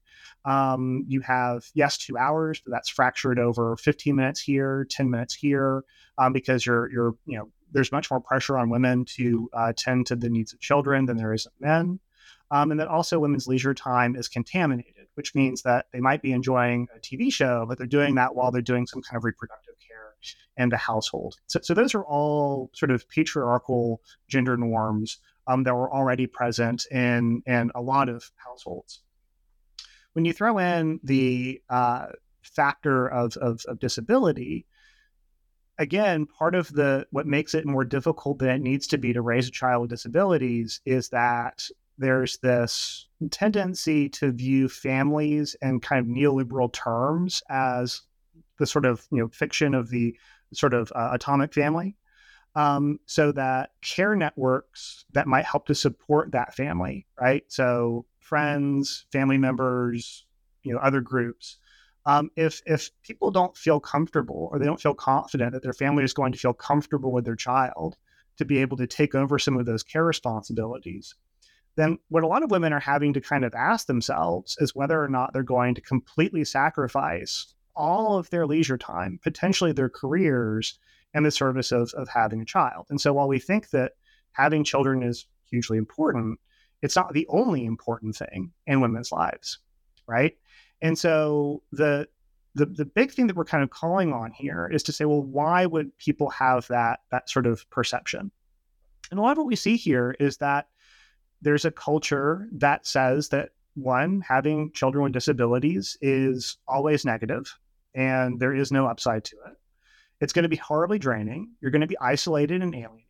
um, 0.45 1.05
you 1.08 1.21
have, 1.21 1.65
yes, 1.73 1.97
two 1.97 2.17
hours, 2.17 2.62
but 2.63 2.71
that's 2.71 2.89
fractured 2.89 3.39
over 3.39 3.75
15 3.77 4.15
minutes 4.15 4.39
here, 4.39 4.86
10 4.89 5.10
minutes 5.10 5.36
here, 5.36 5.84
um, 6.17 6.34
because 6.34 6.65
you're, 6.65 6.91
you're, 6.91 7.15
you 7.25 7.38
know, 7.38 7.51
there's 7.71 7.91
much 7.91 8.10
more 8.10 8.19
pressure 8.19 8.58
on 8.58 8.69
women 8.69 9.05
to 9.05 9.49
uh, 9.53 9.73
tend 9.75 10.08
to 10.08 10.15
the 10.15 10.29
needs 10.29 10.53
of 10.53 10.60
children 10.60 11.05
than 11.05 11.17
there 11.17 11.34
is 11.34 11.45
of 11.45 11.51
men. 11.60 11.99
Um, 12.51 12.71
and 12.71 12.79
that 12.79 12.88
also 12.88 13.19
women's 13.19 13.47
leisure 13.47 13.75
time 13.75 14.15
is 14.15 14.27
contaminated, 14.27 15.08
which 15.13 15.36
means 15.36 15.62
that 15.63 15.86
they 15.93 15.99
might 15.99 16.23
be 16.23 16.32
enjoying 16.32 16.88
a 16.95 16.99
TV 16.99 17.32
show, 17.32 17.65
but 17.67 17.77
they're 17.77 17.86
doing 17.86 18.15
that 18.15 18.34
while 18.34 18.51
they're 18.51 18.62
doing 18.62 18.88
some 18.88 19.03
kind 19.03 19.17
of 19.17 19.23
reproductive 19.23 19.68
in 20.58 20.69
the 20.69 20.77
household. 20.77 21.36
So, 21.47 21.60
so 21.62 21.73
those 21.73 21.95
are 21.95 22.03
all 22.03 22.69
sort 22.73 22.91
of 22.91 23.08
patriarchal 23.10 24.01
gender 24.27 24.58
norms 24.58 25.19
um, 25.47 25.63
that 25.63 25.75
were 25.75 25.91
already 25.91 26.27
present 26.27 26.86
in, 26.91 27.41
in 27.45 27.71
a 27.75 27.82
lot 27.82 28.10
of 28.10 28.32
households 28.36 29.01
when 30.13 30.25
you 30.25 30.34
throw 30.34 30.58
in 30.58 30.99
the 31.03 31.62
uh, 31.69 32.08
factor 32.41 33.08
of, 33.08 33.38
of, 33.38 33.62
of 33.67 33.79
disability, 33.79 34.65
again, 35.77 36.25
part 36.25 36.55
of 36.55 36.71
the 36.73 37.08
what 37.12 37.27
makes 37.27 37.53
it 37.53 37.65
more 37.65 37.86
difficult 37.86 38.39
than 38.39 38.49
it 38.49 38.62
needs 38.62 38.88
to 38.88 38.97
be 38.97 39.13
to 39.13 39.21
raise 39.21 39.47
a 39.47 39.51
child 39.51 39.82
with 39.82 39.89
disabilities 39.89 40.82
is 40.86 41.10
that 41.10 41.63
there's 41.97 42.38
this 42.39 43.08
tendency 43.32 44.10
to 44.10 44.32
view 44.32 44.69
families 44.69 45.55
in 45.62 45.79
kind 45.79 45.99
of 45.99 46.13
neoliberal 46.13 46.71
terms 46.71 47.43
as 47.49 48.01
the 48.60 48.67
sort 48.67 48.86
of 48.86 49.08
you 49.12 49.17
know 49.17 49.28
fiction 49.30 49.74
of 49.74 49.89
the 49.89 50.15
sort 50.54 50.74
of 50.74 50.91
uh, 50.95 51.10
atomic 51.13 51.54
family 51.54 51.95
um, 52.56 53.00
so 53.06 53.32
that 53.32 53.72
care 53.82 54.15
networks 54.15 55.06
that 55.13 55.28
might 55.28 55.45
help 55.45 55.65
to 55.65 55.76
support 55.76 56.32
that 56.32 56.54
family 56.56 57.08
right 57.19 57.43
so 57.48 58.06
friends, 58.30 59.08
family 59.12 59.39
members, 59.39 60.28
you 60.62 60.72
know, 60.72 60.80
other 60.80 61.02
groups. 61.02 61.58
Um, 62.06 62.30
if 62.36 62.62
if 62.65 62.91
people 63.02 63.32
don't 63.32 63.58
feel 63.58 63.80
comfortable 63.80 64.50
or 64.52 64.60
they 64.60 64.65
don't 64.65 64.80
feel 64.80 64.93
confident 64.93 65.52
that 65.52 65.63
their 65.63 65.74
family 65.74 66.04
is 66.04 66.13
going 66.13 66.32
to 66.32 66.38
feel 66.38 66.54
comfortable 66.54 67.12
with 67.12 67.26
their 67.26 67.36
child 67.36 67.98
to 68.38 68.45
be 68.45 68.60
able 68.60 68.78
to 68.78 68.88
take 68.88 69.15
over 69.15 69.39
some 69.39 69.58
of 69.58 69.65
those 69.65 69.84
care 69.84 70.06
responsibilities, 70.06 71.15
then 71.76 71.98
what 72.10 72.24
a 72.24 72.28
lot 72.28 72.43
of 72.43 72.52
women 72.52 72.72
are 72.72 72.80
having 72.80 73.13
to 73.13 73.22
kind 73.22 73.43
of 73.43 73.54
ask 73.56 73.88
themselves 73.88 74.56
is 74.60 74.76
whether 74.76 75.04
or 75.04 75.10
not 75.10 75.34
they're 75.34 75.43
going 75.43 75.74
to 75.76 75.82
completely 75.82 76.45
sacrifice 76.45 77.54
all 77.79 78.17
of 78.17 78.29
their 78.29 78.45
leisure 78.45 78.77
time, 78.77 79.19
potentially 79.23 79.71
their 79.71 79.89
careers, 79.89 80.77
in 81.13 81.23
the 81.23 81.31
service 81.31 81.71
of, 81.71 81.91
of 81.95 82.07
having 82.07 82.41
a 82.41 82.45
child. 82.45 82.87
And 82.89 82.99
so 83.01 83.13
while 83.13 83.27
we 83.27 83.39
think 83.39 83.69
that 83.71 83.93
having 84.33 84.63
children 84.63 85.03
is 85.03 85.25
hugely 85.49 85.77
important, 85.77 86.39
it's 86.81 86.95
not 86.95 87.13
the 87.13 87.27
only 87.29 87.65
important 87.65 88.15
thing 88.15 88.51
in 88.67 88.81
women's 88.81 89.11
lives, 89.11 89.59
right? 90.07 90.37
And 90.81 90.97
so 90.97 91.63
the 91.71 92.07
the 92.55 92.65
the 92.65 92.85
big 92.85 93.11
thing 93.11 93.27
that 93.27 93.35
we're 93.35 93.45
kind 93.45 93.63
of 93.63 93.69
calling 93.69 94.13
on 94.13 94.31
here 94.31 94.69
is 94.71 94.83
to 94.83 94.91
say, 94.91 95.05
well, 95.05 95.21
why 95.21 95.65
would 95.65 95.95
people 95.97 96.29
have 96.29 96.67
that 96.67 97.01
that 97.11 97.29
sort 97.29 97.45
of 97.45 97.69
perception? 97.69 98.31
And 99.11 99.19
a 99.19 99.23
lot 99.23 99.33
of 99.33 99.37
what 99.39 99.47
we 99.47 99.55
see 99.55 99.75
here 99.75 100.15
is 100.19 100.37
that 100.37 100.67
there's 101.41 101.65
a 101.65 101.71
culture 101.71 102.47
that 102.53 102.85
says 102.85 103.29
that 103.29 103.49
one, 103.75 104.21
having 104.21 104.71
children 104.73 105.03
with 105.03 105.13
disabilities 105.13 105.97
is 106.01 106.57
always 106.67 107.05
negative 107.05 107.57
and 107.93 108.39
there 108.39 108.54
is 108.54 108.71
no 108.71 108.88
upside 108.88 109.23
to 109.25 109.36
it. 109.47 109.54
It's 110.21 110.34
going 110.34 110.43
to 110.43 110.49
be 110.49 110.58
horribly 110.58 110.99
draining. 110.99 111.54
You're 111.62 111.71
going 111.71 111.82
to 111.82 111.88
be 111.88 111.97
isolated 111.99 112.62
and 112.62 112.75
alienated. 112.75 113.06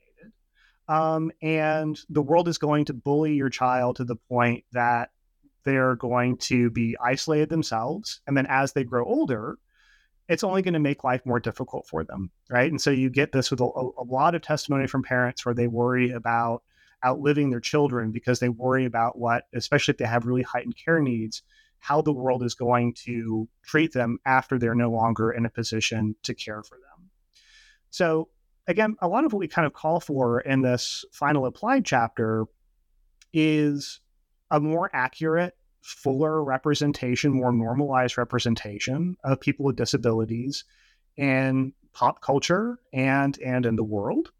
Um, 0.88 1.32
and 1.42 2.00
the 2.10 2.22
world 2.22 2.48
is 2.48 2.58
going 2.58 2.86
to 2.86 2.94
bully 2.94 3.36
your 3.36 3.50
child 3.50 3.98
to 3.98 4.04
the 4.04 4.16
point 4.16 4.64
that 4.72 5.10
they're 5.64 5.96
going 5.96 6.38
to 6.38 6.70
be 6.70 6.96
isolated 7.04 7.50
themselves. 7.50 8.22
And 8.26 8.36
then 8.36 8.48
as 8.48 8.74
they 8.74 8.84
grow 8.84 9.06
older, 9.06 9.58
it's 10.28 10.44
only 10.44 10.62
going 10.62 10.76
to 10.76 10.80
make 10.80 11.04
life 11.04 11.26
more 11.26 11.40
difficult 11.40 11.88
for 11.88 12.04
them. 12.04 12.32
Right. 12.50 12.72
And 12.72 12.82
so 12.82 12.92
you 12.92 13.10
get 13.10 13.32
this 13.32 13.52
with 13.52 13.62
a, 13.62 13.66
a 13.66 14.04
lot 14.04 14.36
of 14.36 14.42
testimony 14.42 14.88
from 14.88 15.04
parents 15.04 15.46
where 15.46 15.56
they 15.56 15.68
worry 15.68 16.12
about 16.12 16.64
outliving 17.06 17.50
their 17.50 17.60
children 17.60 18.12
because 18.12 18.40
they 18.40 18.50
worry 18.50 18.86
about 18.86 19.18
what, 19.18 19.46
especially 19.54 19.94
if 19.94 19.98
they 19.98 20.06
have 20.06 20.26
really 20.26 20.42
heightened 20.42 20.76
care 20.76 21.00
needs, 21.00 21.44
how 21.80 22.02
the 22.02 22.14
world 22.14 22.44
is 22.44 22.56
going 22.56 22.94
to 22.94 23.48
treat 23.64 23.94
them 23.94 24.20
after 24.26 24.60
they're 24.60 24.76
no 24.76 24.92
longer 24.92 25.32
in 25.32 25.46
a 25.46 25.50
position 25.50 26.16
to 26.24 26.34
care 26.34 26.62
for 26.62 26.76
them. 26.76 27.10
So, 27.90 28.30
again, 28.68 28.96
a 29.02 29.08
lot 29.08 29.26
of 29.26 29.34
what 29.34 29.40
we 29.40 29.48
kind 29.48 29.66
of 29.66 29.74
call 29.74 30.00
for 30.00 30.42
in 30.42 30.62
this 30.62 31.06
final 31.12 31.46
applied 31.46 31.86
chapter 31.86 32.46
is 33.34 34.02
a 34.52 34.60
more 34.60 34.90
accurate, 34.94 35.56
fuller 35.82 36.44
representation, 36.44 37.32
more 37.32 37.52
normalized 37.52 38.18
representation 38.18 39.16
of 39.24 39.40
people 39.40 39.66
with 39.66 39.76
disabilities 39.76 40.66
in 41.18 41.74
pop 41.94 42.22
culture 42.22 42.80
and 42.94 43.40
and 43.40 43.66
in 43.66 43.76
the 43.76 43.84
world. 43.84 44.32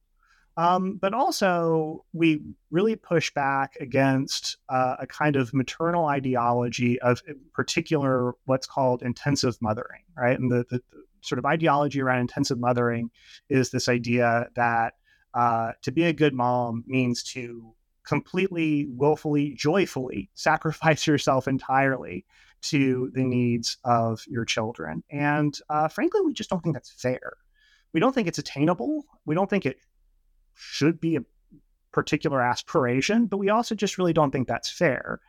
Um, 0.60 0.98
but 1.02 1.14
also, 1.14 2.04
we 2.12 2.42
really 2.70 2.98
push 2.98 3.34
back 3.34 3.78
against 3.80 4.58
uh, 4.68 4.98
a 5.00 5.08
kind 5.08 5.38
of 5.38 5.54
maternal 5.54 6.08
ideology 6.08 7.00
of, 7.00 7.22
in 7.26 7.40
particular, 7.54 8.34
what's 8.44 8.68
called 8.68 9.02
intensive 9.02 9.58
mothering, 9.62 10.02
right? 10.18 10.38
And 10.38 10.52
the, 10.52 10.66
the, 10.70 10.82
the 10.92 11.04
sort 11.22 11.40
of 11.40 11.46
ideology 11.46 12.02
around 12.02 12.20
intensive 12.20 12.60
mothering 12.60 13.10
is 13.48 13.70
this 13.70 13.88
idea 13.88 14.50
that 14.58 14.96
uh, 15.34 15.72
to 15.82 15.94
be 15.94 16.04
a 16.04 16.12
good 16.12 16.34
mom 16.34 16.84
means 16.88 17.24
to 17.24 17.74
completely, 18.06 18.86
willfully, 18.90 19.54
joyfully 19.54 20.30
sacrifice 20.34 21.08
yourself 21.08 21.48
entirely 21.48 22.26
to 22.64 23.10
the 23.14 23.24
needs 23.24 23.78
of 23.86 24.26
your 24.28 24.44
children. 24.44 25.04
And 25.10 25.58
uh, 25.70 25.88
frankly, 25.88 26.20
we 26.20 26.34
just 26.34 26.50
don't 26.50 26.62
think 26.62 26.76
that's 26.76 26.92
fair. 26.92 27.38
We 27.94 28.02
don't 28.02 28.14
think 28.14 28.28
it's 28.28 28.40
attainable. 28.40 29.06
We 29.26 29.36
don't 29.36 29.50
think 29.50 29.66
it 29.66 29.80
should 30.60 31.00
be 31.00 31.16
a 31.16 31.24
particular 31.92 32.42
aspiration, 32.42 33.26
but 33.26 33.38
we 33.38 33.50
also 33.50 33.74
just 33.74 33.98
really 33.98 34.14
don't 34.14 34.32
think 34.32 34.48
that's 34.48 34.70
fair. 34.70 35.20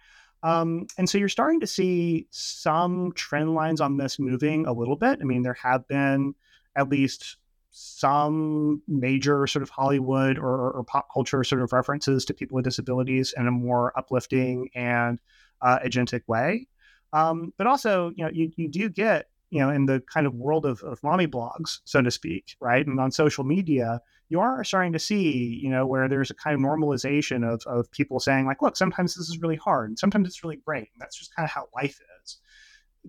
Um, 0.43 0.87
and 0.99 1.09
so 1.09 1.19
you're 1.19 1.29
starting 1.29 1.61
to 1.61 1.67
see 1.67 2.27
some 2.31 3.13
trend 3.13 3.55
lines 3.55 3.81
on 3.81 3.97
this 3.97 4.19
moving 4.19 4.67
a 4.67 4.73
little 4.73 4.97
bit. 4.97 5.19
I 5.21 5.25
mean, 5.25 5.43
there 5.43 5.55
have 5.55 5.87
been 5.87 6.35
at 6.75 6.89
least 6.89 7.37
some 7.71 8.83
major 8.89 9.47
sort 9.47 9.63
of 9.63 9.71
Hollywood 9.71 10.39
or, 10.39 10.73
or 10.73 10.85
pop 10.85 11.09
culture 11.13 11.45
sort 11.45 11.63
of 11.63 11.73
references 11.73 12.25
to 12.25 12.35
people 12.35 12.57
with 12.57 12.65
disabilities 12.65 13.33
in 13.37 13.47
a 13.47 13.51
more 13.51 13.97
uplifting 13.97 14.71
and 14.75 15.21
uh, 15.63 15.79
agentic 15.85 16.23
way. 16.27 16.67
Um, 17.13 17.53
but 17.57 17.67
also, 17.67 18.13
you 18.17 18.25
know, 18.25 18.31
you, 18.33 18.51
you 18.57 18.69
do 18.69 18.89
get, 18.89 19.29
you 19.51 19.61
know, 19.61 19.71
in 19.71 19.87
the 19.87 20.01
kind 20.01 20.27
of 20.27 20.35
world 20.35 20.65
of, 20.67 20.83
of 20.83 21.03
mommy 21.03 21.27
blogs, 21.27 21.81
so 21.85 22.01
to 22.01 22.11
speak, 22.11 22.57
right? 22.61 22.87
And 22.87 22.99
on 22.99 23.11
social 23.13 23.45
media, 23.45 24.01
you 24.31 24.41
are 24.41 24.63
starting 24.65 24.93
to 24.93 24.99
see, 24.99 25.61
you 25.61 25.69
know, 25.69 25.87
where 25.87 26.09
there's 26.09 26.31
a 26.31 26.35
kind 26.35 26.55
of 26.55 26.61
normalization 26.61 27.47
of, 27.47 27.63
of 27.67 27.91
people 27.91 28.21
saying, 28.21 28.47
like, 28.47 28.63
look, 28.63 28.77
sometimes 28.77 29.15
this 29.15 29.29
is 29.29 29.43
really 29.43 29.57
hard, 29.57 29.91
and 29.91 29.99
sometimes 29.99 30.29
it's 30.29 30.45
really 30.45 30.61
great. 30.65 30.89
And 30.95 31.01
that's 31.01 31.19
just 31.19 31.35
kind 31.35 31.45
of 31.45 31.51
how 31.51 31.67
life 31.75 31.99
is. 32.23 32.39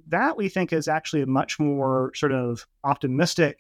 That 0.07 0.35
we 0.35 0.49
think 0.49 0.73
is 0.73 0.87
actually 0.87 1.21
a 1.21 1.27
much 1.27 1.59
more 1.59 2.11
sort 2.15 2.31
of 2.31 2.65
optimistic 2.83 3.59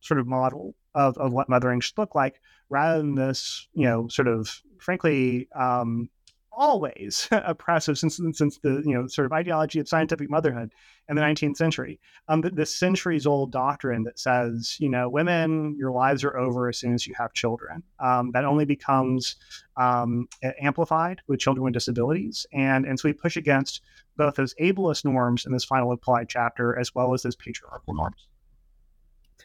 sort 0.00 0.18
of 0.18 0.26
model 0.26 0.74
of, 0.94 1.16
of 1.16 1.32
what 1.32 1.48
mothering 1.48 1.80
should 1.80 1.96
look 1.96 2.14
like, 2.14 2.40
rather 2.68 2.98
than 2.98 3.14
this, 3.14 3.68
you 3.72 3.84
know, 3.84 4.08
sort 4.08 4.26
of 4.28 4.60
frankly 4.78 5.48
um, 5.56 6.10
always 6.56 7.28
oppressive 7.32 7.98
since 7.98 8.20
since 8.32 8.58
the 8.58 8.82
you 8.84 8.94
know 8.94 9.06
sort 9.06 9.26
of 9.26 9.32
ideology 9.32 9.78
of 9.78 9.88
scientific 9.88 10.30
motherhood 10.30 10.70
in 11.08 11.16
the 11.16 11.22
19th 11.22 11.56
century. 11.56 12.00
Um, 12.28 12.40
the, 12.40 12.50
the 12.50 12.66
centuries 12.66 13.26
old 13.26 13.52
doctrine 13.52 14.04
that 14.04 14.18
says 14.18 14.76
you 14.78 14.88
know 14.88 15.08
women 15.08 15.76
your 15.78 15.90
lives 15.90 16.24
are 16.24 16.36
over 16.36 16.68
as 16.68 16.78
soon 16.78 16.94
as 16.94 17.06
you 17.06 17.14
have 17.18 17.32
children. 17.32 17.82
Um, 18.00 18.30
that 18.32 18.44
only 18.44 18.64
becomes 18.64 19.36
um, 19.76 20.28
amplified 20.60 21.20
with 21.26 21.40
children 21.40 21.64
with 21.64 21.74
disabilities, 21.74 22.46
and 22.52 22.86
and 22.86 22.98
so 22.98 23.08
we 23.08 23.12
push 23.12 23.36
against 23.36 23.80
both 24.16 24.36
those 24.36 24.54
ableist 24.60 25.04
norms 25.04 25.44
in 25.46 25.52
this 25.52 25.64
final 25.64 25.92
applied 25.92 26.28
chapter 26.28 26.78
as 26.78 26.94
well 26.94 27.14
as 27.14 27.22
those 27.22 27.36
patriarchal 27.36 27.94
norms. 27.94 28.28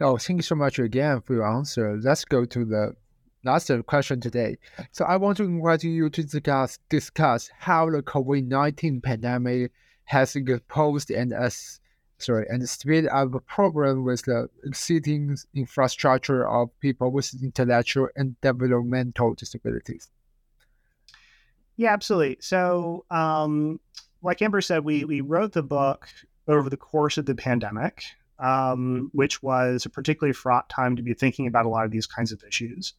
Oh, 0.02 0.18
thank 0.18 0.38
you 0.38 0.44
so 0.44 0.56
much 0.56 0.80
again 0.80 1.22
for 1.22 1.34
your 1.34 1.46
answer. 1.46 2.00
Let's 2.02 2.24
go 2.24 2.46
to 2.46 2.66
the 2.66 2.96
that's 3.44 3.68
the 3.68 3.84
question 3.84 4.20
today. 4.20 4.58
So 4.92 5.06
I 5.06 5.16
want 5.18 5.38
to 5.38 5.44
invite 5.44 5.84
you 5.84 6.10
to 6.10 6.24
discuss 6.24 6.80
discuss 6.90 7.50
how 7.58 7.90
the 7.90 8.02
COVID 8.02 8.48
nineteen 8.48 9.02
pandemic 9.02 9.72
has 10.06 10.36
exposed 10.36 11.12
and 11.12 11.34
as 11.34 11.80
sorry 12.18 12.46
and 12.50 12.68
speed 12.68 13.08
up 13.08 13.34
a 13.34 13.40
problem 13.40 14.04
with 14.04 14.24
the 14.24 14.50
existing 14.64 15.38
infrastructure 15.56 16.48
of 16.48 16.78
people 16.80 17.12
with 17.12 17.34
intellectual 17.42 18.10
and 18.16 18.40
developmental 18.42 19.34
disabilities. 19.34 20.10
Yeah, 21.78 21.94
absolutely. 21.94 22.38
So, 22.42 23.06
um, 23.10 23.80
like 24.22 24.42
Amber 24.42 24.60
said, 24.60 24.84
we 24.84 25.06
we 25.06 25.22
wrote 25.22 25.54
the 25.54 25.64
book 25.64 26.10
over 26.48 26.70
the 26.70 26.76
course 26.76 27.18
of 27.18 27.26
the 27.26 27.36
pandemic, 27.36 28.04
um, 28.38 29.10
which 29.14 29.42
was 29.42 29.86
a 29.86 29.90
particularly 29.90 30.34
fraught 30.34 30.68
time 30.68 30.98
to 30.98 31.02
be 31.02 31.14
thinking 31.14 31.48
about 31.48 31.66
a 31.66 31.70
lot 31.70 31.86
of 31.86 31.92
these 31.92 32.08
kinds 32.08 32.34
of 32.34 32.44
issues 32.44 32.96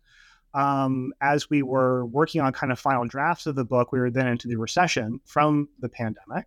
um, 0.54 1.12
as 1.20 1.48
we 1.48 1.62
were 1.62 2.06
working 2.06 2.40
on 2.40 2.52
kind 2.52 2.72
of 2.72 2.78
final 2.78 3.06
drafts 3.06 3.46
of 3.46 3.54
the 3.54 3.64
book, 3.64 3.92
we 3.92 4.00
were 4.00 4.10
then 4.10 4.26
into 4.26 4.48
the 4.48 4.56
recession 4.56 5.20
from 5.24 5.68
the 5.78 5.88
pandemic. 5.88 6.46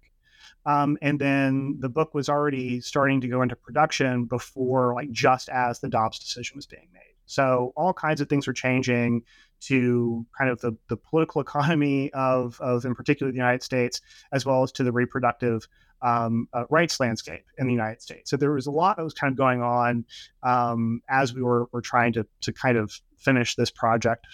Um, 0.65 0.97
and 1.01 1.19
then 1.19 1.77
the 1.79 1.89
book 1.89 2.13
was 2.13 2.29
already 2.29 2.79
starting 2.81 3.21
to 3.21 3.27
go 3.27 3.41
into 3.41 3.55
production 3.55 4.25
before, 4.25 4.93
like, 4.93 5.11
just 5.11 5.49
as 5.49 5.79
the 5.79 5.89
Dobbs 5.89 6.19
decision 6.19 6.55
was 6.55 6.65
being 6.65 6.87
made. 6.93 7.01
So 7.25 7.73
all 7.75 7.93
kinds 7.93 8.21
of 8.21 8.29
things 8.29 8.47
were 8.47 8.53
changing 8.53 9.23
to 9.61 10.25
kind 10.37 10.49
of 10.49 10.59
the, 10.61 10.73
the 10.89 10.97
political 10.97 11.41
economy 11.47 12.11
of, 12.13 12.59
of, 12.61 12.85
in 12.85 12.95
particular, 12.95 13.31
the 13.31 13.37
United 13.37 13.63
States, 13.63 14.01
as 14.31 14.45
well 14.45 14.63
as 14.63 14.71
to 14.73 14.83
the 14.83 14.91
reproductive 14.91 15.67
um, 16.03 16.47
uh, 16.53 16.65
rights 16.69 16.99
landscape 16.99 17.45
in 17.57 17.65
the 17.65 17.73
United 17.73 18.01
States. 18.01 18.29
So 18.29 18.37
there 18.37 18.51
was 18.51 18.67
a 18.67 18.71
lot 18.71 18.97
that 18.97 19.03
was 19.03 19.13
kind 19.13 19.31
of 19.31 19.37
going 19.37 19.61
on 19.61 20.05
um, 20.43 21.01
as 21.09 21.33
we 21.33 21.41
were, 21.41 21.67
were 21.71 21.81
trying 21.81 22.13
to, 22.13 22.27
to 22.41 22.53
kind 22.53 22.77
of 22.77 22.93
finish 23.17 23.55
this 23.55 23.71
project 23.71 24.27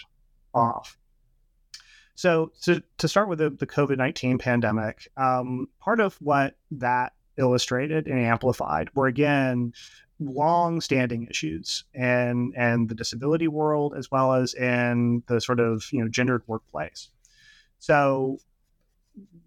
off. 0.53 0.97
So, 2.15 2.51
to, 2.63 2.83
to 2.97 3.07
start 3.07 3.29
with 3.29 3.39
the, 3.39 3.49
the 3.49 3.67
COVID 3.67 3.95
19 3.95 4.39
pandemic, 4.39 5.07
um, 5.15 5.67
part 5.79 6.01
of 6.01 6.15
what 6.15 6.57
that 6.71 7.13
illustrated 7.37 8.07
and 8.07 8.19
amplified 8.19 8.89
were 8.93 9.07
again 9.07 9.71
long 10.19 10.81
standing 10.81 11.27
issues 11.29 11.85
and 11.93 12.53
and 12.57 12.89
the 12.89 12.95
disability 12.95 13.47
world 13.47 13.93
as 13.97 14.11
well 14.11 14.33
as 14.33 14.53
in 14.53 15.23
the 15.27 15.39
sort 15.39 15.61
of 15.61 15.85
you 15.93 16.01
know 16.01 16.09
gendered 16.09 16.43
workplace. 16.45 17.09
So 17.77 18.39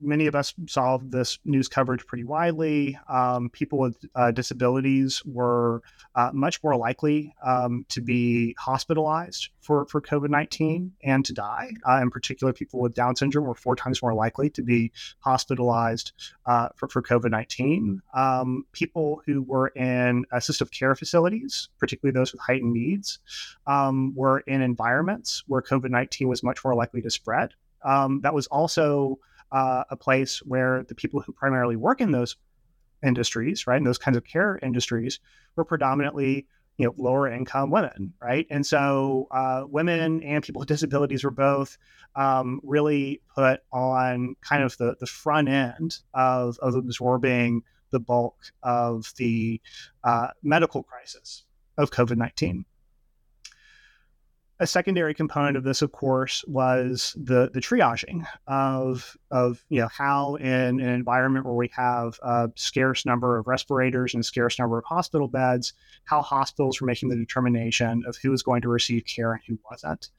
many 0.03 0.27
of 0.27 0.35
us 0.35 0.53
saw 0.67 0.99
this 0.99 1.39
news 1.45 1.69
coverage 1.69 2.07
pretty 2.07 2.25
widely. 2.25 2.99
Um, 3.09 3.49
people 3.51 3.79
with 3.79 4.05
uh, 4.15 4.33
disabilities 4.33 5.23
were 5.25 5.83
uh, 6.15 6.31
much 6.33 6.63
more 6.63 6.77
likely 6.77 7.35
um, 7.45 7.87
to 7.89 8.01
be 8.01 8.55
hospitalized 8.59 9.49
for, 9.61 9.87
for 9.87 10.01
COVID 10.01 10.29
19 10.29 10.93
and 11.05 11.25
to 11.25 11.33
die. 11.33 11.71
Uh, 11.89 12.01
in 12.03 12.11
particular, 12.11 12.53
people 12.53 12.81
with 12.81 12.95
Down 12.95 13.17
syndrome 13.17 13.47
were 13.47 13.55
four 13.55 13.77
times 13.77 14.03
more 14.03 14.15
likely 14.15 14.51
to 14.51 14.63
be 14.63 14.93
hospitalized 15.21 16.13
uh, 16.47 16.69
for, 16.77 16.89
for 16.89 17.03
COVID 17.03 17.31
19. 17.31 18.03
Um, 18.15 18.67
people 18.73 19.23
who 19.25 19.43
were 19.43 19.69
in 19.69 20.25
assistive 20.33 20.71
care 20.71 20.95
facilities, 20.95 21.69
particularly 21.79 22.13
those 22.13 22.33
with 22.33 22.41
heightened 22.41 22.73
needs, 22.73 23.21
um, 23.67 24.15
were 24.15 24.41
in 24.41 24.61
environments 24.61 25.45
where 25.47 25.63
COVID 25.63 25.91
19 25.91 26.29
was 26.29 26.43
much 26.43 26.65
more 26.65 26.75
likely 26.75 27.01
to 27.03 27.11
spread. 27.11 27.55
Um, 27.85 28.21
that 28.21 28.35
was 28.35 28.47
also 28.47 29.19
uh, 29.53 29.85
a 29.91 29.97
place 29.97 30.39
where 30.39 30.83
the 30.89 30.95
people 30.95 31.21
who 31.21 31.33
primarily 31.33 31.77
work 31.77 32.01
in 32.01 32.11
those 32.11 32.37
industries, 33.05 33.67
right, 33.67 33.77
in 33.77 33.85
those 33.85 33.99
kinds 33.99 34.17
of 34.17 34.25
care 34.25 34.59
industries, 34.63 35.21
were 35.57 35.65
predominantly 35.65 36.47
you 36.79 36.87
know 36.87 36.95
lower 36.97 37.31
income 37.31 37.71
women, 37.71 38.15
right, 38.21 38.47
and 38.51 38.67
so 38.67 39.29
uh, 39.31 39.65
women 39.69 40.23
and 40.23 40.43
people 40.43 40.61
with 40.61 40.69
disabilities 40.69 41.23
were 41.23 41.31
both 41.31 41.77
um, 42.17 42.61
really 42.63 43.21
put 43.35 43.61
on 43.73 44.35
kind 44.41 44.63
of 44.63 44.77
the 44.79 44.97
the 44.99 45.07
front 45.07 45.49
end 45.49 45.99
of 46.15 46.59
of 46.61 46.75
absorbing 46.75 47.63
the 47.91 48.01
bulk 48.01 48.37
of 48.63 49.13
the 49.19 49.61
uh, 50.03 50.29
medical 50.43 50.83
crisis 50.83 51.45
of 51.77 51.91
COVID 51.91 52.17
nineteen 52.17 52.65
a 54.63 54.67
secondary 54.67 55.13
component 55.13 55.57
of 55.57 55.65
this, 55.65 55.83
of 55.83 55.91
course, 55.91 56.45
was 56.47 57.17
the 57.21 57.51
the 57.53 57.61
triaging 57.61 58.25
of 58.47 59.17
of 59.33 59.65
you 59.71 59.81
know 59.81 59.89
how 59.89 60.37
in 60.37 60.79
an 60.81 60.89
environment 60.89 61.45
where 61.45 61.55
we 61.55 61.69
have 61.75 62.17
a 62.23 62.49
scarce 62.55 63.05
number 63.05 63.37
of 63.37 63.49
respirators 63.49 64.15
and 64.15 64.21
a 64.21 64.25
scarce 64.25 64.61
number 64.61 64.79
of 64.79 64.85
hospital 64.85 65.27
beds, 65.27 65.73
how 66.05 66.23
hospitals 66.23 66.81
were 66.81 66.87
making 66.87 67.09
the 67.09 67.17
determination 67.17 68.05
of 68.07 68.17
who 68.23 68.31
was 68.31 68.45
going 68.45 68.63
to 68.63 68.69
receive 68.69 69.05
care 69.05 69.33
and 69.33 69.43
who 69.49 69.59
wasn't, 69.69 70.11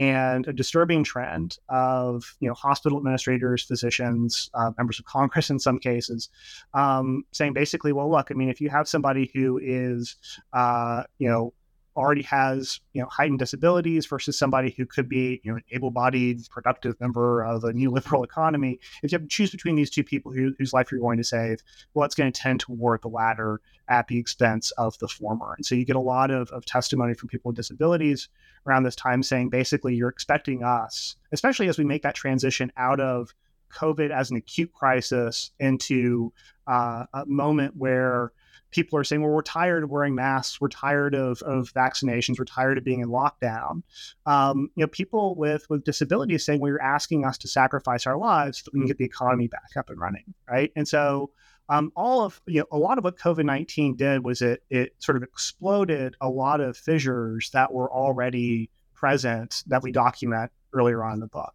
and 0.00 0.48
a 0.48 0.52
disturbing 0.52 1.04
trend 1.04 1.58
of 1.68 2.34
you 2.40 2.48
know 2.48 2.54
hospital 2.54 2.98
administrators, 2.98 3.62
physicians, 3.62 4.50
uh, 4.54 4.72
members 4.76 4.98
of 4.98 5.04
Congress 5.04 5.48
in 5.48 5.60
some 5.60 5.78
cases, 5.78 6.28
um, 6.74 7.22
saying 7.30 7.52
basically, 7.52 7.92
well, 7.92 8.10
look, 8.10 8.32
I 8.32 8.34
mean, 8.34 8.48
if 8.48 8.60
you 8.60 8.68
have 8.68 8.88
somebody 8.88 9.30
who 9.32 9.60
is 9.62 10.16
uh, 10.52 11.04
you 11.18 11.28
know 11.28 11.54
already 11.96 12.22
has 12.22 12.80
you 12.92 13.02
know 13.02 13.08
heightened 13.08 13.38
disabilities 13.38 14.06
versus 14.06 14.38
somebody 14.38 14.74
who 14.76 14.86
could 14.86 15.08
be 15.08 15.40
you 15.42 15.50
know 15.50 15.56
an 15.56 15.64
able-bodied, 15.70 16.48
productive 16.50 16.98
member 17.00 17.42
of 17.42 17.64
a 17.64 17.72
neoliberal 17.72 18.24
economy. 18.24 18.78
If 19.02 19.12
you 19.12 19.16
have 19.16 19.22
to 19.22 19.28
choose 19.28 19.50
between 19.50 19.76
these 19.76 19.90
two 19.90 20.04
people 20.04 20.32
who, 20.32 20.54
whose 20.58 20.72
life 20.72 20.90
you're 20.90 21.00
going 21.00 21.18
to 21.18 21.24
save, 21.24 21.62
well, 21.94 22.04
it's 22.04 22.14
going 22.14 22.32
to 22.32 22.40
tend 22.40 22.60
toward 22.60 23.02
the 23.02 23.08
latter 23.08 23.60
at 23.88 24.08
the 24.08 24.18
expense 24.18 24.70
of 24.72 24.98
the 24.98 25.08
former. 25.08 25.54
And 25.56 25.66
so 25.66 25.74
you 25.74 25.84
get 25.84 25.96
a 25.96 26.00
lot 26.00 26.30
of, 26.30 26.48
of 26.50 26.64
testimony 26.64 27.14
from 27.14 27.28
people 27.28 27.50
with 27.50 27.56
disabilities 27.56 28.28
around 28.66 28.84
this 28.84 28.96
time 28.96 29.22
saying 29.22 29.50
basically 29.50 29.94
you're 29.94 30.08
expecting 30.08 30.62
us, 30.62 31.16
especially 31.32 31.68
as 31.68 31.78
we 31.78 31.84
make 31.84 32.02
that 32.02 32.14
transition 32.14 32.72
out 32.76 33.00
of 33.00 33.34
COVID 33.74 34.10
as 34.10 34.30
an 34.30 34.36
acute 34.36 34.72
crisis 34.72 35.50
into 35.58 36.32
uh, 36.66 37.04
a 37.12 37.26
moment 37.26 37.76
where 37.76 38.32
people 38.72 38.98
are 38.98 39.04
saying, 39.04 39.22
well, 39.22 39.30
we're 39.30 39.42
tired 39.42 39.84
of 39.84 39.90
wearing 39.90 40.14
masks, 40.14 40.60
we're 40.60 40.68
tired 40.68 41.14
of, 41.14 41.40
of 41.42 41.72
vaccinations, 41.72 42.38
we're 42.38 42.44
tired 42.44 42.78
of 42.78 42.84
being 42.84 43.00
in 43.00 43.08
lockdown. 43.08 43.82
Um, 44.26 44.70
you 44.74 44.82
know, 44.82 44.88
people 44.88 45.36
with 45.36 45.64
with 45.70 45.84
disabilities 45.84 46.44
saying, 46.44 46.60
well, 46.60 46.70
you're 46.70 46.82
asking 46.82 47.24
us 47.24 47.38
to 47.38 47.48
sacrifice 47.48 48.06
our 48.06 48.16
lives 48.16 48.62
so 48.64 48.70
we 48.72 48.80
can 48.80 48.88
get 48.88 48.98
the 48.98 49.04
economy 49.04 49.46
back 49.46 49.76
up 49.76 49.90
and 49.90 50.00
running, 50.00 50.34
right? 50.50 50.72
And 50.74 50.88
so 50.88 51.30
um, 51.68 51.92
all 51.94 52.24
of 52.24 52.40
you 52.46 52.60
know, 52.60 52.66
a 52.72 52.78
lot 52.78 52.98
of 52.98 53.04
what 53.04 53.16
COVID 53.18 53.44
nineteen 53.44 53.96
did 53.96 54.24
was 54.24 54.42
it 54.42 54.64
it 54.68 54.94
sort 54.98 55.16
of 55.16 55.22
exploded 55.22 56.16
a 56.20 56.28
lot 56.28 56.60
of 56.60 56.76
fissures 56.76 57.50
that 57.52 57.72
were 57.72 57.90
already 57.92 58.70
present 58.94 59.62
that 59.66 59.82
we 59.82 59.92
document 59.92 60.50
earlier 60.72 61.04
on 61.04 61.14
in 61.14 61.20
the 61.20 61.26
book. 61.26 61.54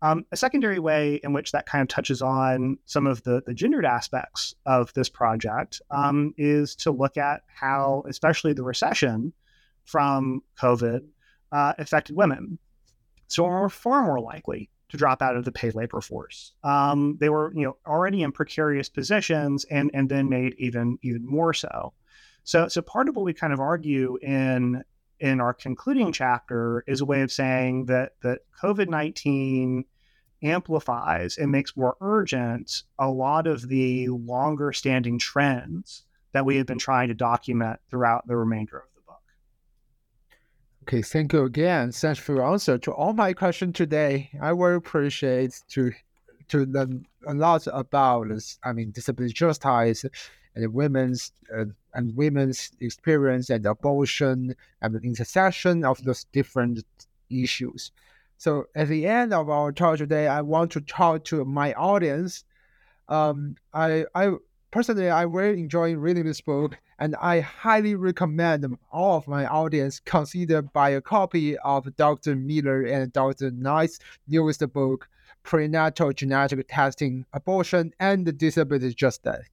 Um, 0.00 0.24
a 0.30 0.36
secondary 0.36 0.78
way 0.78 1.20
in 1.24 1.32
which 1.32 1.52
that 1.52 1.66
kind 1.66 1.82
of 1.82 1.88
touches 1.88 2.22
on 2.22 2.78
some 2.84 3.06
of 3.06 3.22
the, 3.24 3.42
the 3.44 3.54
gendered 3.54 3.84
aspects 3.84 4.54
of 4.64 4.92
this 4.94 5.08
project 5.08 5.82
um, 5.90 6.34
is 6.38 6.76
to 6.76 6.92
look 6.92 7.16
at 7.16 7.42
how, 7.48 8.04
especially 8.08 8.52
the 8.52 8.62
recession 8.62 9.32
from 9.84 10.42
COVID, 10.60 11.00
uh, 11.50 11.72
affected 11.78 12.14
women. 12.14 12.58
So 13.26 13.44
we're 13.44 13.68
far 13.68 14.04
more 14.04 14.20
likely 14.20 14.70
to 14.90 14.96
drop 14.96 15.20
out 15.20 15.36
of 15.36 15.44
the 15.44 15.52
paid 15.52 15.74
labor 15.74 16.00
force. 16.00 16.52
Um, 16.64 17.16
they 17.20 17.28
were, 17.28 17.52
you 17.54 17.64
know, 17.64 17.76
already 17.86 18.22
in 18.22 18.32
precarious 18.32 18.88
positions, 18.88 19.64
and 19.64 19.90
and 19.92 20.08
then 20.08 20.28
made 20.28 20.54
even 20.58 20.98
even 21.02 21.26
more 21.26 21.52
so. 21.52 21.92
So 22.44 22.68
so 22.68 22.80
part 22.80 23.08
of 23.08 23.16
what 23.16 23.24
we 23.24 23.34
kind 23.34 23.52
of 23.52 23.60
argue 23.60 24.18
in 24.22 24.82
in 25.20 25.40
our 25.40 25.54
concluding 25.54 26.12
chapter 26.12 26.84
is 26.86 27.00
a 27.00 27.04
way 27.04 27.22
of 27.22 27.32
saying 27.32 27.86
that 27.86 28.12
that 28.22 28.40
COVID 28.62 28.88
nineteen 28.88 29.84
amplifies 30.42 31.36
and 31.36 31.50
makes 31.50 31.76
more 31.76 31.96
urgent 32.00 32.82
a 32.98 33.10
lot 33.10 33.46
of 33.46 33.68
the 33.68 34.08
longer 34.08 34.72
standing 34.72 35.18
trends 35.18 36.04
that 36.32 36.44
we 36.44 36.56
have 36.56 36.66
been 36.66 36.78
trying 36.78 37.08
to 37.08 37.14
document 37.14 37.80
throughout 37.90 38.26
the 38.26 38.36
remainder 38.36 38.76
of 38.76 38.84
the 38.94 39.00
book. 39.00 39.22
Okay, 40.82 41.02
thank 41.02 41.32
you 41.32 41.42
again. 41.42 41.90
Thanks 41.90 42.20
for 42.20 42.36
your 42.36 42.46
answer 42.46 42.78
to 42.78 42.92
all 42.92 43.12
my 43.12 43.32
questions 43.32 43.74
today. 43.74 44.30
I 44.40 44.52
will 44.52 44.76
appreciate 44.76 45.60
to 45.70 45.92
to 46.48 46.64
learn 46.64 47.04
a 47.26 47.34
lot 47.34 47.66
about. 47.72 48.28
I 48.62 48.72
mean, 48.72 48.92
disability 48.92 49.34
justice 49.34 50.04
and 50.58 50.74
women's 50.74 51.32
uh, 51.56 51.64
and 51.94 52.16
women's 52.16 52.72
experience 52.80 53.48
and 53.50 53.64
abortion 53.64 54.54
and 54.82 54.94
the 54.94 55.00
intersection 55.00 55.84
of 55.84 56.02
those 56.04 56.24
different 56.32 56.84
issues. 57.30 57.92
So 58.36 58.66
at 58.74 58.88
the 58.88 59.06
end 59.06 59.32
of 59.32 59.48
our 59.48 59.72
talk 59.72 59.98
today, 59.98 60.28
I 60.28 60.42
want 60.42 60.72
to 60.72 60.80
talk 60.80 61.24
to 61.24 61.44
my 61.44 61.72
audience. 61.74 62.44
Um, 63.08 63.56
I 63.72 64.04
I 64.14 64.32
personally 64.70 65.10
I 65.10 65.22
really 65.22 65.60
enjoy 65.60 65.94
reading 65.94 66.24
this 66.24 66.40
book, 66.40 66.76
and 66.98 67.14
I 67.16 67.40
highly 67.40 67.94
recommend 67.94 68.66
all 68.92 69.16
of 69.18 69.28
my 69.28 69.46
audience 69.46 70.00
consider 70.00 70.62
buy 70.62 70.90
a 70.90 71.00
copy 71.00 71.56
of 71.58 71.96
Dr. 71.96 72.36
Miller 72.36 72.82
and 72.82 73.12
Dr. 73.12 73.50
Knight's 73.50 73.98
newest 74.26 74.72
book, 74.72 75.08
Prenatal 75.42 76.12
Genetic 76.12 76.66
Testing, 76.68 77.24
Abortion, 77.32 77.92
and 77.98 78.36
Disability 78.38 78.94
Justice. 78.94 79.46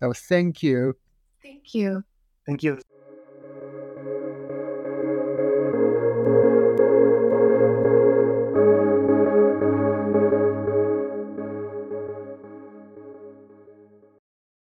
So 0.00 0.12
thank 0.12 0.62
you. 0.62 0.96
Thank 1.42 1.74
you. 1.74 2.04
Thank 2.46 2.62
you. 2.62 2.78